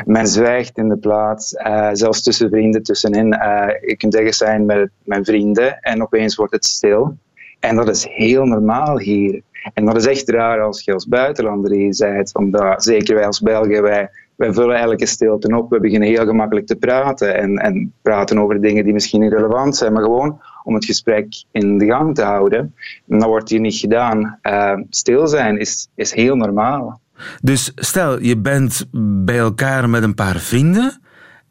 Men 0.04 0.26
zwijgt 0.26 0.78
in 0.78 0.88
de 0.88 0.96
plaats, 0.96 1.52
uh, 1.52 1.88
zelfs 1.92 2.22
tussen 2.22 2.50
vrienden 2.50 2.82
tussenin. 2.82 3.26
Uh, 3.26 3.66
je 3.86 3.96
kunt 3.96 4.14
zeggen 4.14 4.32
zijn 4.32 4.66
met 4.66 4.90
mijn 5.04 5.24
vrienden 5.24 5.80
en 5.80 6.02
opeens 6.02 6.34
wordt 6.34 6.52
het 6.52 6.64
stil. 6.64 7.16
En 7.60 7.76
dat 7.76 7.88
is 7.88 8.06
heel 8.10 8.44
normaal 8.44 8.98
hier. 8.98 9.42
En 9.74 9.84
dat 9.84 9.96
is 9.96 10.06
echt 10.06 10.28
raar 10.28 10.60
als 10.60 10.84
je 10.84 10.92
als 10.92 11.08
buitenlander 11.08 11.72
hier 11.72 11.96
bent, 11.98 12.34
omdat 12.34 12.84
zeker 12.84 13.14
wij 13.14 13.26
als 13.26 13.40
Belgen, 13.40 13.82
wij, 13.82 14.10
wij 14.36 14.52
vullen 14.52 14.78
elke 14.78 15.06
stilte 15.06 15.56
op. 15.56 15.70
We 15.70 15.80
beginnen 15.80 16.08
heel 16.08 16.24
gemakkelijk 16.24 16.66
te 16.66 16.76
praten 16.76 17.36
en, 17.36 17.58
en 17.58 17.92
praten 18.02 18.38
over 18.38 18.60
dingen 18.60 18.84
die 18.84 18.92
misschien 18.92 19.20
niet 19.20 19.32
relevant 19.32 19.76
zijn, 19.76 19.92
maar 19.92 20.02
gewoon 20.02 20.40
om 20.64 20.74
het 20.74 20.84
gesprek 20.84 21.44
in 21.50 21.78
de 21.78 21.86
gang 21.86 22.14
te 22.14 22.22
houden. 22.22 22.74
En 23.08 23.18
dat 23.18 23.28
wordt 23.28 23.48
hier 23.48 23.60
niet 23.60 23.74
gedaan. 23.74 24.38
Uh, 24.42 24.78
stil 24.90 25.26
zijn 25.26 25.58
is, 25.58 25.88
is 25.94 26.14
heel 26.14 26.36
normaal. 26.36 27.00
Dus 27.42 27.72
stel, 27.74 28.22
je 28.22 28.36
bent 28.36 28.86
bij 29.24 29.38
elkaar 29.38 29.90
met 29.90 30.02
een 30.02 30.14
paar 30.14 30.36
vrienden. 30.36 31.00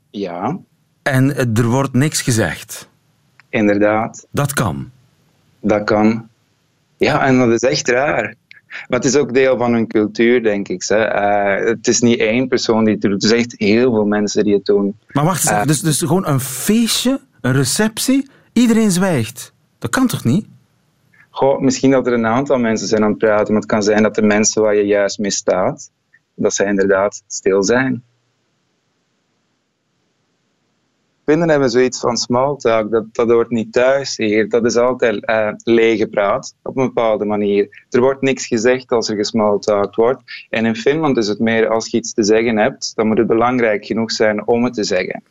Ja. 0.10 0.60
En 1.04 1.36
er 1.56 1.66
wordt 1.66 1.94
niks 1.94 2.22
gezegd. 2.22 2.90
Inderdaad. 3.50 4.28
Dat 4.32 4.54
kan. 4.54 4.90
Dat 5.60 5.84
kan. 5.84 6.27
Ja, 6.98 7.26
en 7.26 7.38
dat 7.38 7.52
is 7.52 7.70
echt 7.70 7.90
raar. 7.90 8.36
Maar 8.68 9.00
het 9.00 9.06
is 9.06 9.16
ook 9.16 9.34
deel 9.34 9.58
van 9.58 9.74
hun 9.74 9.88
cultuur, 9.88 10.44
denk 10.44 10.68
ik. 10.68 10.90
Uh, 10.90 11.56
het 11.56 11.88
is 11.88 12.00
niet 12.02 12.20
één 12.20 12.48
persoon 12.48 12.84
die 12.84 12.94
het 12.94 13.02
doet. 13.02 13.12
Het 13.12 13.24
is 13.24 13.32
echt 13.32 13.54
heel 13.58 13.92
veel 13.92 14.06
mensen 14.06 14.44
die 14.44 14.54
het 14.54 14.66
doen. 14.66 14.98
Maar 15.12 15.24
wacht 15.24 15.44
eens, 15.44 15.52
uh, 15.52 15.64
dus, 15.64 15.82
dus 15.82 16.00
gewoon 16.00 16.28
een 16.28 16.40
feestje, 16.40 17.20
een 17.42 17.54
receptie, 17.54 18.30
iedereen 18.54 18.92
zwijgt. 18.92 19.54
Dat 19.80 19.90
kan 19.90 20.08
toch 20.08 20.24
niet? 20.24 20.46
Goh, 21.30 21.60
misschien 21.60 21.92
dat 21.92 22.08
er 22.08 22.14
een 22.14 22.26
aantal 22.26 22.58
mensen 22.58 22.88
zijn 22.88 23.04
aan 23.04 23.10
het 23.10 23.18
praten, 23.18 23.54
maar 23.54 23.62
het 23.62 23.72
kan 23.72 23.84
zijn 23.84 24.04
dat 24.04 24.16
de 24.16 24.22
mensen 24.22 24.62
waar 24.62 24.76
je 24.76 24.86
juist 24.86 25.20
mee 25.20 25.32
staat, 25.32 25.90
dat 26.36 26.54
zij 26.54 26.66
inderdaad 26.66 27.24
stil 27.28 27.64
zijn. 27.64 28.04
Vinden 31.30 31.50
hebben 31.50 31.70
zoiets 31.70 32.00
van 32.00 32.18
small 32.18 32.56
talk, 32.56 32.92
dat, 32.92 33.06
dat 33.12 33.30
hoort 33.30 33.50
niet 33.50 33.74
thuis 33.74 34.18
hier. 34.18 34.50
Dat 34.50 34.66
is 34.66 34.76
altijd 34.76 35.30
uh, 35.30 35.50
lege 35.64 36.08
praat, 36.08 36.56
op 36.64 36.78
een 36.78 36.86
bepaalde 36.86 37.26
manier. 37.26 37.86
Er 37.90 38.02
wordt 38.02 38.22
niks 38.22 38.48
gezegd 38.48 38.92
als 38.92 39.10
er 39.10 39.16
gesmalltalkt 39.16 39.96
wordt. 39.96 40.48
En 40.50 40.66
in 40.66 40.76
Finland 40.76 41.18
is 41.18 41.28
het 41.28 41.40
meer, 41.40 41.68
als 41.68 41.90
je 41.90 41.98
iets 41.98 42.14
te 42.14 42.24
zeggen 42.24 42.58
hebt, 42.58 42.92
dan 42.96 43.08
moet 43.08 43.18
het 43.18 43.28
belangrijk 43.28 43.86
genoeg 43.86 44.12
zijn 44.12 44.48
om 44.48 44.64
het 44.64 44.74
te 44.74 44.84
zeggen. 44.84 45.24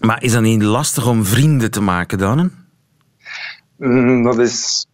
Maar 0.00 0.22
is 0.22 0.32
dat 0.32 0.42
niet 0.42 0.62
lastig 0.62 1.08
om 1.08 1.24
vrienden 1.24 1.70
te 1.70 1.80
maken 1.80 2.18
dan? 2.18 2.50
Mm, 3.76 4.22
dat 4.22 4.38
is 4.38 4.86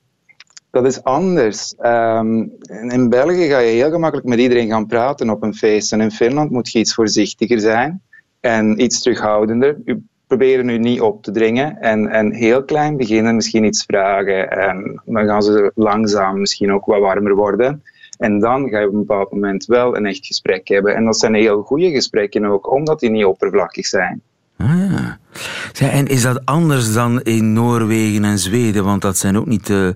dat 0.70 0.86
is 0.86 1.02
anders. 1.02 1.74
Um, 1.80 2.52
in 2.88 3.08
België 3.08 3.48
ga 3.48 3.58
je 3.58 3.72
heel 3.72 3.90
gemakkelijk 3.90 4.28
met 4.28 4.38
iedereen 4.38 4.68
gaan 4.68 4.86
praten 4.86 5.30
op 5.30 5.42
een 5.42 5.54
feest. 5.54 5.92
En 5.92 6.00
in 6.00 6.10
Finland 6.10 6.50
moet 6.50 6.70
je 6.70 6.78
iets 6.78 6.94
voorzichtiger 6.94 7.60
zijn 7.60 8.02
en 8.40 8.82
iets 8.82 9.00
terughoudender. 9.00 9.76
U 9.84 10.02
proberen 10.26 10.66
nu 10.66 10.78
niet 10.78 11.00
op 11.00 11.22
te 11.22 11.30
dringen 11.30 11.80
en, 11.80 12.08
en 12.08 12.32
heel 12.32 12.64
klein 12.64 12.96
beginnen, 12.96 13.34
misschien 13.34 13.64
iets 13.64 13.84
vragen. 13.84 14.50
En 14.50 15.02
dan 15.04 15.26
gaan 15.26 15.42
ze 15.42 15.72
langzaam 15.74 16.40
misschien 16.40 16.72
ook 16.72 16.84
wat 16.84 17.00
warmer 17.00 17.34
worden. 17.34 17.82
En 18.18 18.38
dan 18.38 18.68
ga 18.68 18.78
je 18.78 18.86
op 18.86 18.92
een 18.92 18.98
bepaald 18.98 19.32
moment 19.32 19.64
wel 19.64 19.96
een 19.96 20.06
echt 20.06 20.26
gesprek 20.26 20.68
hebben. 20.68 20.94
En 20.94 21.04
dat 21.04 21.18
zijn 21.18 21.34
heel 21.34 21.62
goede 21.62 21.90
gesprekken 21.90 22.44
ook, 22.44 22.72
omdat 22.72 23.00
die 23.00 23.10
niet 23.10 23.24
oppervlakkig 23.24 23.86
zijn. 23.86 24.22
Ah, 24.56 25.18
ja. 25.72 25.90
en 25.90 26.06
is 26.06 26.22
dat 26.22 26.40
anders 26.44 26.92
dan 26.92 27.22
in 27.22 27.52
Noorwegen 27.52 28.24
en 28.24 28.38
Zweden? 28.38 28.84
Want 28.84 29.02
dat 29.02 29.16
zijn 29.16 29.36
ook 29.36 29.46
niet 29.46 29.66
de 29.66 29.94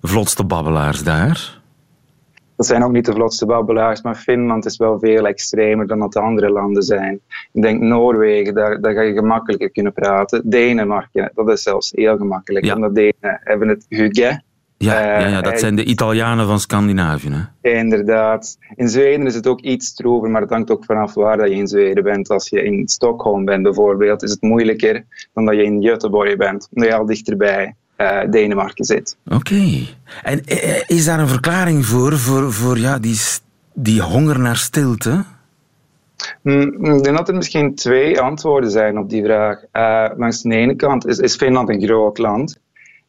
vlotste 0.00 0.44
babbelaars 0.44 1.02
daar? 1.02 1.55
Dat 2.56 2.66
zijn 2.66 2.84
ook 2.84 2.92
niet 2.92 3.04
de 3.04 3.12
vlotste 3.12 3.46
babbelaars, 3.46 4.02
maar 4.02 4.14
Finland 4.14 4.66
is 4.66 4.76
wel 4.76 4.98
veel 4.98 5.26
extremer 5.26 5.86
dan 5.86 5.98
dat 5.98 6.12
de 6.12 6.20
andere 6.20 6.50
landen 6.50 6.82
zijn. 6.82 7.20
Ik 7.52 7.62
denk 7.62 7.80
Noorwegen, 7.80 8.54
daar, 8.54 8.80
daar 8.80 8.94
ga 8.94 9.00
je 9.00 9.12
gemakkelijker 9.12 9.70
kunnen 9.70 9.92
praten. 9.92 10.42
Denemarken, 10.44 11.30
dat 11.34 11.48
is 11.48 11.62
zelfs 11.62 11.92
heel 11.94 12.16
gemakkelijk. 12.16 12.64
Ja. 12.64 12.74
Omdat 12.74 12.94
Denen 12.94 13.40
hebben 13.44 13.68
het 13.68 13.86
hygge. 13.88 14.44
Ja, 14.78 15.00
ja, 15.00 15.28
ja, 15.28 15.40
dat 15.40 15.52
eh, 15.52 15.58
zijn 15.58 15.76
de 15.76 15.84
Italianen 15.84 16.46
van 16.46 16.60
Scandinavië. 16.60 17.30
Hè? 17.30 17.70
Inderdaad. 17.70 18.58
In 18.74 18.88
Zweden 18.88 19.26
is 19.26 19.34
het 19.34 19.46
ook 19.46 19.60
iets 19.60 19.86
stroever, 19.86 20.30
maar 20.30 20.40
het 20.40 20.50
hangt 20.50 20.70
ook 20.70 20.84
vanaf 20.84 21.14
waar 21.14 21.36
dat 21.36 21.48
je 21.48 21.54
in 21.54 21.66
Zweden 21.66 22.02
bent. 22.02 22.30
Als 22.30 22.48
je 22.48 22.62
in 22.62 22.88
Stockholm 22.88 23.44
bent 23.44 23.62
bijvoorbeeld, 23.62 24.22
is 24.22 24.30
het 24.30 24.42
moeilijker 24.42 25.04
dan 25.34 25.44
dat 25.44 25.54
je 25.54 25.64
in 25.64 25.82
Göteborg 25.82 26.36
bent, 26.36 26.68
omdat 26.72 26.88
je 26.88 26.96
al 26.96 27.06
dichterbij 27.06 27.74
uh, 27.96 28.20
Denemarken 28.30 28.84
zit. 28.84 29.16
Oké. 29.28 29.86
En 30.22 30.44
eh, 30.44 30.82
is 30.86 31.04
daar 31.04 31.20
een 31.20 31.28
verklaring 31.28 31.86
voor, 31.86 32.18
voor, 32.18 32.52
voor 32.52 32.78
ja, 32.78 32.98
die, 32.98 33.20
die 33.74 34.00
honger 34.02 34.38
naar 34.38 34.56
stilte? 34.56 35.24
Mm, 36.42 36.84
ik 36.96 37.04
denk 37.04 37.16
dat 37.16 37.28
er 37.28 37.34
misschien 37.34 37.74
twee 37.74 38.20
antwoorden 38.20 38.70
zijn 38.70 38.98
op 38.98 39.10
die 39.10 39.24
vraag. 39.24 39.62
Uh, 39.72 40.18
langs 40.18 40.42
de 40.42 40.54
ene 40.54 40.76
kant 40.76 41.06
is, 41.06 41.18
is 41.18 41.36
Finland 41.36 41.68
een 41.68 41.82
groot 41.82 42.18
land. 42.18 42.58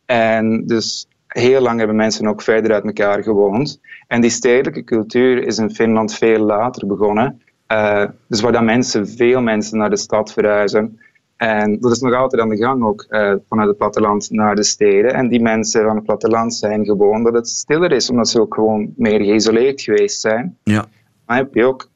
En 0.06 0.65
dus 0.65 1.08
heel 1.28 1.62
lang 1.62 1.78
hebben 1.78 1.95
mensen 1.95 2.28
ook 2.28 2.41
verder 2.41 2.73
uit 2.73 2.84
elkaar 2.84 3.23
gewoond. 3.23 3.80
En 4.08 4.21
die 4.21 4.30
stedelijke 4.30 4.84
cultuur 4.84 5.43
is 5.43 5.58
in 5.58 5.71
Finland 5.71 6.13
veel 6.13 6.39
later 6.39 6.88
begonnen. 6.88 7.41
Uh, 7.71 8.04
dus 8.28 8.41
waar 8.41 8.52
dan 8.52 8.65
mensen, 8.65 9.08
veel 9.08 9.41
mensen 9.41 9.78
naar 9.78 9.89
de 9.89 9.97
stad 9.97 10.34
verhuizen. 10.34 11.00
En 11.38 11.80
dat 11.80 11.91
is 11.91 12.00
nog 12.00 12.13
altijd 12.13 12.41
aan 12.41 12.50
de 12.50 12.58
gang 12.58 12.84
ook 12.84 13.06
uh, 13.10 13.34
vanuit 13.47 13.67
het 13.67 13.78
platteland 13.78 14.32
naar 14.32 14.56
de 14.56 14.63
steden. 14.63 15.13
En 15.13 15.28
die 15.30 15.41
mensen 15.41 15.86
van 15.86 15.95
het 15.95 16.06
platteland 16.06 16.56
zijn 16.56 16.86
gewoon 16.86 17.23
dat 17.23 17.34
het 17.34 17.50
stiller 17.50 17.91
is, 17.91 18.10
omdat 18.10 18.30
ze 18.30 18.41
ook 18.41 18.54
gewoon 18.54 18.93
meer 18.95 19.19
geïsoleerd 19.19 19.82
geweest 19.82 20.21
zijn. 20.21 20.58
Ja. 20.63 20.86
Maar 21.26 21.38
heb 21.38 21.54
je 21.54 21.65
ook 21.65 21.89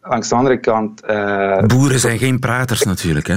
langs 0.00 0.28
de 0.28 0.34
andere 0.34 0.60
kant... 0.60 1.04
Uh, 1.10 1.62
Boeren 1.62 1.98
zijn 1.98 2.18
geen 2.18 2.38
praters 2.38 2.82
natuurlijk, 2.82 3.26
hè? 3.26 3.36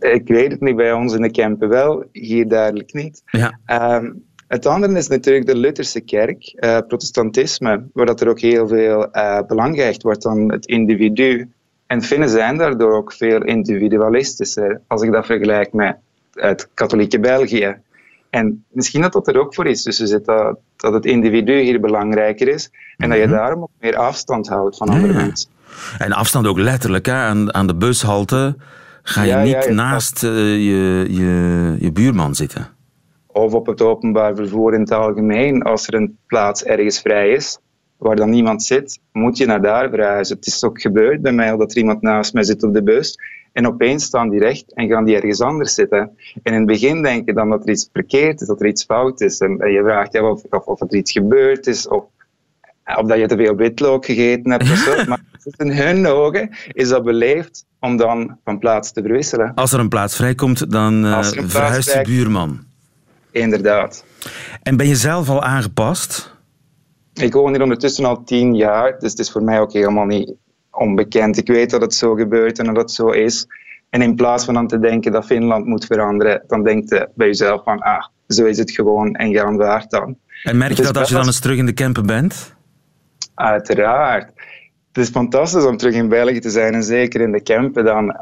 Ik 0.00 0.28
weet 0.28 0.50
het 0.50 0.60
niet, 0.60 0.76
bij 0.76 0.92
ons 0.92 1.14
in 1.14 1.22
de 1.22 1.30
Kempen 1.30 1.68
wel, 1.68 2.04
hier 2.12 2.48
duidelijk 2.48 2.92
niet. 2.92 3.22
Ja. 3.26 3.58
Um, 3.96 4.24
het 4.48 4.66
andere 4.66 4.96
is 4.96 5.08
natuurlijk 5.08 5.46
de 5.46 5.56
Lutherse 5.56 6.00
kerk, 6.00 6.56
uh, 6.64 6.78
protestantisme, 6.88 7.84
waar 7.92 8.06
dat 8.06 8.20
er 8.20 8.28
ook 8.28 8.40
heel 8.40 8.68
veel 8.68 9.08
belang 9.46 9.76
gehecht 9.76 10.02
wordt 10.02 10.26
aan 10.26 10.52
het 10.52 10.66
individu. 10.66 11.48
En 11.86 12.02
Finnen 12.02 12.28
zijn 12.28 12.56
daardoor 12.56 12.92
ook 12.92 13.12
veel 13.12 13.42
individualistischer, 13.42 14.80
als 14.86 15.02
ik 15.02 15.12
dat 15.12 15.26
vergelijk 15.26 15.72
met 15.72 15.96
het 16.32 16.68
katholieke 16.74 17.20
België. 17.20 17.76
En 18.30 18.64
misschien 18.68 19.00
dat 19.00 19.12
dat 19.12 19.28
er 19.28 19.40
ook 19.40 19.54
voor 19.54 19.66
is. 19.66 19.82
Dus 19.82 19.98
je 19.98 20.20
dat, 20.24 20.58
dat 20.76 20.92
het 20.92 21.06
individu 21.06 21.60
hier 21.60 21.80
belangrijker 21.80 22.48
is 22.48 22.70
en 22.96 23.08
dat 23.08 23.18
je 23.18 23.26
mhm. 23.26 23.34
daarom 23.34 23.62
ook 23.62 23.70
meer 23.80 23.96
afstand 23.96 24.48
houdt 24.48 24.76
van 24.76 24.88
andere 24.88 25.12
mensen. 25.12 25.50
En 25.98 26.12
afstand 26.12 26.46
ook 26.46 26.58
letterlijk, 26.58 27.06
hè? 27.06 27.12
Aan, 27.12 27.54
aan 27.54 27.66
de 27.66 27.74
bushalte 27.74 28.56
ga 29.02 29.22
je 29.22 29.34
niet 29.34 29.68
naast 29.70 30.22
uh, 30.22 30.30
je, 30.30 31.06
je, 31.08 31.76
je 31.78 31.92
buurman 31.92 32.34
zitten. 32.34 32.68
Of 33.26 33.52
op 33.52 33.66
het 33.66 33.82
openbaar 33.82 34.34
vervoer 34.34 34.74
in 34.74 34.80
het 34.80 34.92
algemeen, 34.92 35.62
als 35.62 35.86
er 35.86 35.94
een 35.94 36.18
plaats 36.26 36.64
ergens 36.64 37.00
vrij 37.00 37.30
is, 37.30 37.58
waar 37.98 38.16
dan 38.16 38.30
niemand 38.30 38.62
zit, 38.62 39.00
moet 39.12 39.36
je 39.36 39.46
naar 39.46 39.62
daar 39.62 39.90
verhuizen. 39.90 40.36
Het 40.36 40.46
is 40.46 40.64
ook 40.64 40.80
gebeurd 40.80 41.22
bij 41.22 41.32
mij 41.32 41.56
dat 41.56 41.70
er 41.70 41.78
iemand 41.78 42.02
naast 42.02 42.32
mij 42.34 42.44
zit 42.44 42.62
op 42.62 42.74
de 42.74 42.82
bus 42.82 43.18
en 43.56 43.66
opeens 43.66 44.04
staan 44.04 44.28
die 44.28 44.40
recht 44.40 44.72
en 44.74 44.88
gaan 44.88 45.04
die 45.04 45.14
ergens 45.16 45.40
anders 45.40 45.74
zitten. 45.74 46.10
En 46.42 46.52
in 46.52 46.54
het 46.54 46.66
begin 46.66 47.02
denk 47.02 47.26
je 47.26 47.32
dan 47.32 47.50
dat 47.50 47.62
er 47.62 47.70
iets 47.70 47.88
verkeerd 47.92 48.40
is, 48.40 48.46
dat 48.46 48.60
er 48.60 48.66
iets 48.66 48.84
fout 48.84 49.20
is. 49.20 49.38
En, 49.38 49.50
je 49.50 49.82
vraagt 49.84 50.12
je 50.12 50.22
of, 50.22 50.42
of, 50.50 50.64
of, 50.64 50.80
er 50.80 50.94
iets 50.94 51.12
gebeurd 51.12 51.66
is 51.66 51.88
of, 51.88 52.04
of 52.96 53.06
dat 53.06 53.18
je 53.18 53.26
te 53.26 53.36
veel 53.36 53.56
witlook 53.56 54.04
gegeten 54.04 54.50
hebt 54.50 54.62
of 54.62 54.76
zo. 54.76 55.04
Maar 55.08 55.20
in 55.56 55.72
hun 55.72 56.06
ogen 56.06 56.50
is 56.72 56.88
dat 56.88 57.04
beleefd 57.04 57.64
om 57.80 57.96
dan 57.96 58.38
van 58.44 58.58
plaats 58.58 58.92
te 58.92 59.02
verwisselen. 59.02 59.54
Als 59.54 59.72
er 59.72 59.80
een 59.80 59.88
plaats 59.88 60.16
vrijkomt, 60.16 60.70
dan 60.70 61.04
uh, 61.04 61.22
verhuist 61.22 61.92
je 61.92 62.02
buurman. 62.02 62.64
Inderdaad. 63.30 64.04
En 64.62 64.76
ben 64.76 64.88
je 64.88 64.96
zelf 64.96 65.28
al 65.28 65.42
aangepast? 65.42 66.35
Ik 67.20 67.32
woon 67.32 67.52
hier 67.52 67.62
ondertussen 67.62 68.04
al 68.04 68.24
tien 68.24 68.54
jaar, 68.54 68.98
dus 68.98 69.10
het 69.10 69.18
is 69.18 69.30
voor 69.30 69.42
mij 69.42 69.60
ook 69.60 69.72
helemaal 69.72 70.04
niet 70.04 70.34
onbekend. 70.70 71.36
Ik 71.36 71.46
weet 71.46 71.70
dat 71.70 71.80
het 71.80 71.94
zo 71.94 72.14
gebeurt 72.14 72.58
en 72.58 72.66
dat 72.66 72.76
het 72.76 72.90
zo 72.90 73.08
is. 73.08 73.46
En 73.90 74.02
in 74.02 74.14
plaats 74.14 74.44
van 74.44 74.54
dan 74.54 74.66
te 74.66 74.78
denken 74.78 75.12
dat 75.12 75.26
Finland 75.26 75.66
moet 75.66 75.84
veranderen, 75.84 76.42
dan 76.46 76.62
denk 76.62 76.88
je 76.88 77.08
bij 77.14 77.26
jezelf 77.26 77.62
van, 77.62 77.78
ah, 77.78 78.04
zo 78.28 78.44
is 78.44 78.58
het 78.58 78.70
gewoon 78.70 79.14
en 79.14 79.34
ga 79.34 79.44
aanvaard 79.44 79.90
dan. 79.90 80.16
En 80.42 80.58
merk 80.58 80.76
je 80.76 80.82
dat 80.82 80.96
als 80.96 81.08
je 81.08 81.14
dan 81.14 81.26
eens 81.26 81.40
terug 81.40 81.58
in 81.58 81.66
de 81.66 81.72
camper 81.72 82.04
bent? 82.04 82.54
Uiteraard 83.34 84.32
het 84.96 85.04
is 85.04 85.10
fantastisch 85.10 85.64
om 85.64 85.76
terug 85.76 85.94
in 85.94 86.08
België 86.08 86.40
te 86.40 86.50
zijn 86.50 86.74
en 86.74 86.82
zeker 86.82 87.20
in 87.20 87.32
de 87.32 87.42
campen 87.42 87.84
dan, 87.84 88.04
uh, 88.04 88.12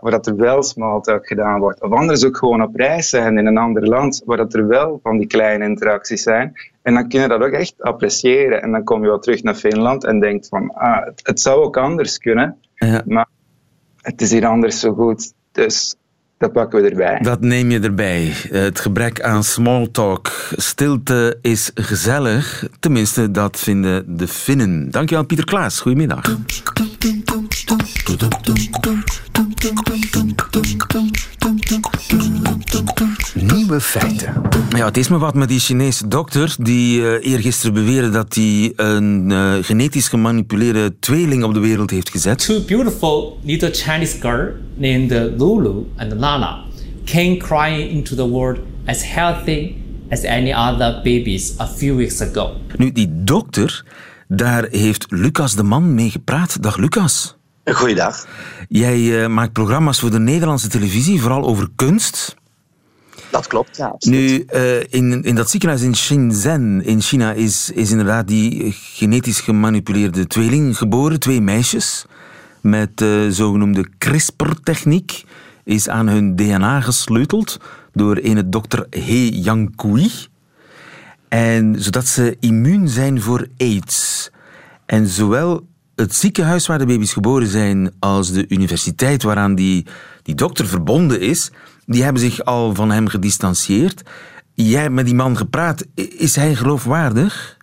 waar 0.00 0.10
dat 0.10 0.26
er 0.26 0.36
wel 0.36 0.62
smalltalk 0.62 1.26
gedaan 1.26 1.60
wordt. 1.60 1.82
Of 1.82 1.90
anders 1.90 2.24
ook 2.24 2.36
gewoon 2.36 2.62
op 2.62 2.76
reis 2.76 3.08
zijn 3.08 3.38
in 3.38 3.46
een 3.46 3.58
ander 3.58 3.88
land, 3.88 4.22
waar 4.24 4.36
dat 4.36 4.54
er 4.54 4.66
wel 4.66 5.00
van 5.02 5.18
die 5.18 5.26
kleine 5.26 5.64
interacties 5.64 6.22
zijn. 6.22 6.52
En 6.82 6.94
dan 6.94 7.08
kun 7.08 7.20
je 7.20 7.28
dat 7.28 7.42
ook 7.42 7.52
echt 7.52 7.82
appreciëren. 7.82 8.62
En 8.62 8.72
dan 8.72 8.84
kom 8.84 9.02
je 9.02 9.08
wel 9.08 9.18
terug 9.18 9.42
naar 9.42 9.54
Finland 9.54 10.04
en 10.04 10.20
denkt 10.20 10.48
van, 10.48 10.74
ah, 10.74 11.04
het, 11.04 11.20
het 11.22 11.40
zou 11.40 11.62
ook 11.62 11.76
anders 11.76 12.18
kunnen, 12.18 12.56
ja. 12.74 13.02
maar 13.06 13.28
het 14.00 14.20
is 14.20 14.30
hier 14.30 14.46
anders 14.46 14.80
zo 14.80 14.94
goed. 14.94 15.32
Dus 15.52 15.96
dat 16.38 16.52
pakken 16.52 16.82
we 16.82 16.88
erbij. 16.88 17.18
Dat 17.20 17.40
neem 17.40 17.70
je 17.70 17.80
erbij. 17.80 18.32
Het 18.50 18.80
gebrek 18.80 19.20
aan 19.20 19.44
small 19.44 19.88
talk. 19.92 20.32
Stilte 20.56 21.38
is 21.42 21.70
gezellig. 21.74 22.68
Tenminste, 22.80 23.30
dat 23.30 23.58
vinden 23.58 24.16
de 24.16 24.28
Finnen. 24.28 24.90
Dankjewel, 24.90 25.24
Pieter 25.24 25.46
Klaas. 25.46 25.80
Goedemiddag. 25.80 26.36
Nieuwe 33.34 33.80
feiten. 33.80 34.42
Ja, 34.76 34.84
het 34.84 34.96
is 34.96 35.08
me 35.08 35.18
wat 35.18 35.34
met 35.34 35.48
die 35.48 35.58
Chinese 35.58 36.08
dokter 36.08 36.56
die 36.58 37.00
uh, 37.00 37.32
eergisteren 37.32 37.74
beweerde 37.74 38.10
dat 38.10 38.34
hij 38.34 38.72
een 38.76 39.30
uh, 39.30 39.54
genetisch 39.60 40.08
gemanipuleerde 40.08 40.98
tweeling 41.00 41.44
op 41.44 41.54
de 41.54 41.60
wereld 41.60 41.90
heeft 41.90 42.10
gezet. 42.10 42.38
Two 42.38 42.60
beautiful 42.60 43.38
little 43.42 43.70
Chinese 43.72 44.20
girl 44.20 44.52
named 44.74 45.10
Lulu 45.10 45.84
and 45.96 46.12
Lana 46.12 46.64
came 47.04 47.36
crying 47.36 47.90
into 47.90 48.14
the 48.14 48.28
world 48.28 48.58
as 48.86 49.02
healthy 49.14 49.72
as 50.10 50.24
any 50.24 50.52
other 50.52 51.00
babies 51.02 51.54
a 51.58 51.66
few 51.66 51.96
weeks 51.96 52.20
ago. 52.20 52.50
Nu, 52.76 52.92
die 52.92 53.24
dokter, 53.24 53.84
daar 54.28 54.66
heeft 54.70 55.06
Lucas 55.08 55.54
de 55.54 55.62
Man 55.62 55.94
mee 55.94 56.10
gepraat. 56.10 56.62
Dag 56.62 56.76
Lucas. 56.76 57.37
Goeiedag. 57.74 58.26
Jij 58.68 58.98
uh, 58.98 59.26
maakt 59.26 59.52
programma's 59.52 60.00
voor 60.00 60.10
de 60.10 60.18
Nederlandse 60.18 60.68
televisie, 60.68 61.20
vooral 61.20 61.44
over 61.44 61.68
kunst. 61.76 62.36
Dat 63.30 63.46
klopt, 63.46 63.76
ja. 63.76 63.94
Nu, 63.98 64.44
uh, 64.54 64.80
in, 64.80 65.22
in 65.22 65.34
dat 65.34 65.50
ziekenhuis 65.50 65.82
in 65.82 65.96
Shenzhen 65.96 66.84
in 66.84 67.00
China 67.00 67.32
is, 67.32 67.70
is 67.70 67.90
inderdaad 67.90 68.28
die 68.28 68.72
genetisch 68.72 69.40
gemanipuleerde 69.40 70.26
tweeling 70.26 70.76
geboren, 70.76 71.20
twee 71.20 71.40
meisjes, 71.40 72.04
met 72.60 73.00
uh, 73.00 73.30
zogenoemde 73.30 73.88
CRISPR-techniek, 73.98 75.24
is 75.64 75.88
aan 75.88 76.08
hun 76.08 76.36
DNA 76.36 76.80
gesleuteld 76.80 77.60
door 77.92 78.18
een 78.22 78.50
dokter 78.50 78.86
He 78.90 79.28
Yang-kui. 79.32 80.10
En 81.28 81.76
zodat 81.78 82.06
ze 82.06 82.36
immuun 82.40 82.88
zijn 82.88 83.20
voor 83.20 83.46
AIDS. 83.56 84.30
En 84.86 85.06
zowel 85.06 85.66
het 86.00 86.14
ziekenhuis 86.14 86.66
waar 86.66 86.78
de 86.78 86.86
baby's 86.86 87.12
geboren 87.12 87.48
zijn 87.48 87.92
als 87.98 88.32
de 88.32 88.44
universiteit 88.48 89.22
waaraan 89.22 89.54
die, 89.54 89.86
die 90.22 90.34
dokter 90.34 90.66
verbonden 90.66 91.20
is, 91.20 91.50
die 91.86 92.02
hebben 92.02 92.22
zich 92.22 92.44
al 92.44 92.74
van 92.74 92.90
hem 92.90 93.08
gedistanceerd. 93.08 94.02
Jij 94.54 94.82
hebt 94.82 94.94
met 94.94 95.04
die 95.04 95.14
man 95.14 95.36
gepraat. 95.36 95.84
Is 95.94 96.36
hij 96.36 96.54
geloofwaardig? 96.54 97.57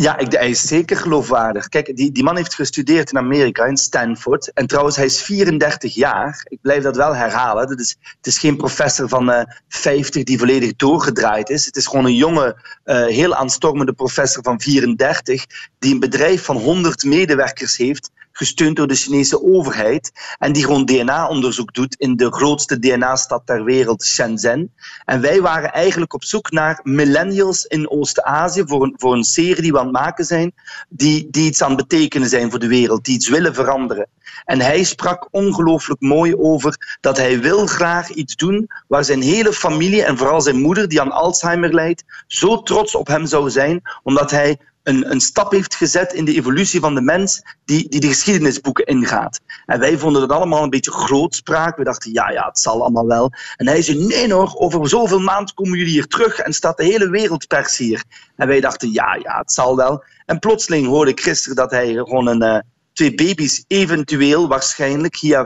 Ja, 0.00 0.18
ik, 0.18 0.32
hij 0.32 0.50
is 0.50 0.62
zeker 0.62 0.96
geloofwaardig. 0.96 1.68
Kijk, 1.68 1.96
die, 1.96 2.12
die 2.12 2.22
man 2.22 2.36
heeft 2.36 2.54
gestudeerd 2.54 3.10
in 3.10 3.18
Amerika, 3.18 3.64
in 3.64 3.76
Stanford. 3.76 4.52
En 4.52 4.66
trouwens, 4.66 4.96
hij 4.96 5.04
is 5.04 5.22
34 5.22 5.94
jaar. 5.94 6.46
Ik 6.48 6.60
blijf 6.60 6.82
dat 6.82 6.96
wel 6.96 7.14
herhalen. 7.14 7.68
Dat 7.68 7.80
is, 7.80 7.96
het 8.00 8.26
is 8.26 8.38
geen 8.38 8.56
professor 8.56 9.08
van 9.08 9.30
uh, 9.30 9.42
50 9.68 10.24
die 10.24 10.38
volledig 10.38 10.76
doorgedraaid 10.76 11.50
is. 11.50 11.66
Het 11.66 11.76
is 11.76 11.86
gewoon 11.86 12.04
een 12.04 12.14
jonge, 12.14 12.56
uh, 12.84 13.06
heel 13.06 13.34
aanstormende 13.34 13.92
professor 13.92 14.42
van 14.42 14.60
34 14.60 15.46
die 15.78 15.92
een 15.92 16.00
bedrijf 16.00 16.44
van 16.44 16.56
100 16.56 17.04
medewerkers 17.04 17.76
heeft 17.76 18.10
gesteund 18.38 18.76
door 18.76 18.86
de 18.86 18.94
Chinese 18.94 19.42
overheid. 19.42 20.12
En 20.38 20.52
die 20.52 20.64
gewoon 20.64 20.84
DNA-onderzoek 20.84 21.74
doet 21.74 21.94
in 21.94 22.16
de 22.16 22.32
grootste 22.32 22.78
DNA-stad 22.78 23.42
ter 23.44 23.64
wereld, 23.64 24.04
Shenzhen. 24.04 24.72
En 25.04 25.20
wij 25.20 25.40
waren 25.40 25.72
eigenlijk 25.72 26.14
op 26.14 26.24
zoek 26.24 26.50
naar 26.50 26.80
millennials 26.82 27.64
in 27.64 27.90
Oost-Azië 27.90 28.62
voor 28.66 28.82
een, 28.82 28.94
voor 28.96 29.14
een 29.14 29.24
serie 29.24 29.62
die 29.62 29.72
we 29.72 29.78
aan 29.78 29.84
het 29.84 29.94
maken 29.94 30.24
zijn, 30.24 30.52
die, 30.88 31.28
die 31.30 31.46
iets 31.46 31.62
aan 31.62 31.76
het 31.76 31.88
betekenen 31.88 32.28
zijn 32.28 32.50
voor 32.50 32.58
de 32.58 32.68
wereld, 32.68 33.04
die 33.04 33.14
iets 33.14 33.28
willen 33.28 33.54
veranderen. 33.54 34.08
En 34.44 34.60
hij 34.60 34.84
sprak 34.84 35.28
ongelooflijk 35.30 36.00
mooi 36.00 36.36
over 36.36 36.98
dat 37.00 37.16
hij 37.16 37.40
wil 37.40 37.66
graag 37.66 38.08
iets 38.08 38.36
doen 38.36 38.66
waar 38.86 39.04
zijn 39.04 39.22
hele 39.22 39.52
familie 39.52 40.04
en 40.04 40.16
vooral 40.16 40.40
zijn 40.40 40.60
moeder, 40.60 40.88
die 40.88 41.00
aan 41.00 41.12
Alzheimer 41.12 41.74
lijdt, 41.74 42.04
zo 42.26 42.62
trots 42.62 42.94
op 42.94 43.06
hem 43.06 43.26
zou 43.26 43.50
zijn, 43.50 43.82
omdat 44.02 44.30
hij 44.30 44.58
een, 44.88 45.10
een 45.10 45.20
stap 45.20 45.52
heeft 45.52 45.74
gezet 45.74 46.12
in 46.12 46.24
de 46.24 46.34
evolutie 46.34 46.80
van 46.80 46.94
de 46.94 47.00
mens 47.00 47.42
die, 47.64 47.88
die 47.88 48.00
de 48.00 48.06
geschiedenisboeken 48.06 48.86
ingaat. 48.86 49.40
En 49.66 49.80
wij 49.80 49.98
vonden 49.98 50.22
het 50.22 50.32
allemaal 50.32 50.62
een 50.62 50.70
beetje 50.70 50.90
grootspraak. 50.90 51.76
We 51.76 51.84
dachten, 51.84 52.12
ja, 52.12 52.30
ja, 52.30 52.46
het 52.46 52.58
zal 52.58 52.80
allemaal 52.80 53.06
wel. 53.06 53.30
En 53.56 53.66
hij 53.66 53.82
zei, 53.82 54.06
nee 54.06 54.32
hoor, 54.32 54.54
over 54.54 54.88
zoveel 54.88 55.20
maanden 55.20 55.54
komen 55.54 55.78
jullie 55.78 55.92
hier 55.92 56.06
terug 56.06 56.38
en 56.38 56.52
staat 56.52 56.76
de 56.76 56.84
hele 56.84 57.10
wereldpers 57.10 57.76
hier. 57.76 58.04
En 58.36 58.48
wij 58.48 58.60
dachten, 58.60 58.92
ja, 58.92 59.14
ja, 59.14 59.38
het 59.38 59.52
zal 59.52 59.76
wel. 59.76 60.04
En 60.26 60.38
plotseling 60.38 60.86
hoorde 60.86 61.10
ik 61.10 61.20
gisteren 61.20 61.56
dat 61.56 61.70
hij 61.70 61.92
gewoon 61.92 62.26
een... 62.26 62.42
Uh, 62.42 62.58
twee 62.92 63.14
baby's 63.14 63.64
eventueel 63.66 64.48
waarschijnlijk 64.48 65.22
uh, 65.22 65.40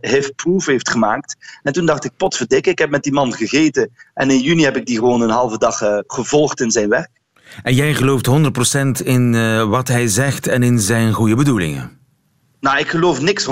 HIV-proof 0.00 0.66
heeft 0.66 0.90
gemaakt. 0.90 1.36
En 1.62 1.72
toen 1.72 1.86
dacht 1.86 2.04
ik, 2.04 2.16
potverdikke, 2.16 2.70
ik 2.70 2.78
heb 2.78 2.90
met 2.90 3.02
die 3.02 3.12
man 3.12 3.32
gegeten. 3.32 3.90
En 4.14 4.30
in 4.30 4.40
juni 4.40 4.64
heb 4.64 4.76
ik 4.76 4.86
die 4.86 4.98
gewoon 4.98 5.20
een 5.20 5.30
halve 5.30 5.58
dag 5.58 5.82
uh, 5.82 5.98
gevolgd 6.06 6.60
in 6.60 6.70
zijn 6.70 6.88
werk. 6.88 7.10
En 7.62 7.74
jij 7.74 7.94
gelooft 7.94 8.28
100% 9.02 9.04
in 9.04 9.32
uh, 9.34 9.62
wat 9.62 9.88
hij 9.88 10.06
zegt 10.06 10.46
en 10.46 10.62
in 10.62 10.78
zijn 10.78 11.12
goede 11.12 11.34
bedoelingen? 11.34 12.03
Nou, 12.64 12.78
ik 12.78 12.88
geloof 12.88 13.20
niks 13.20 13.46
100%. 13.46 13.48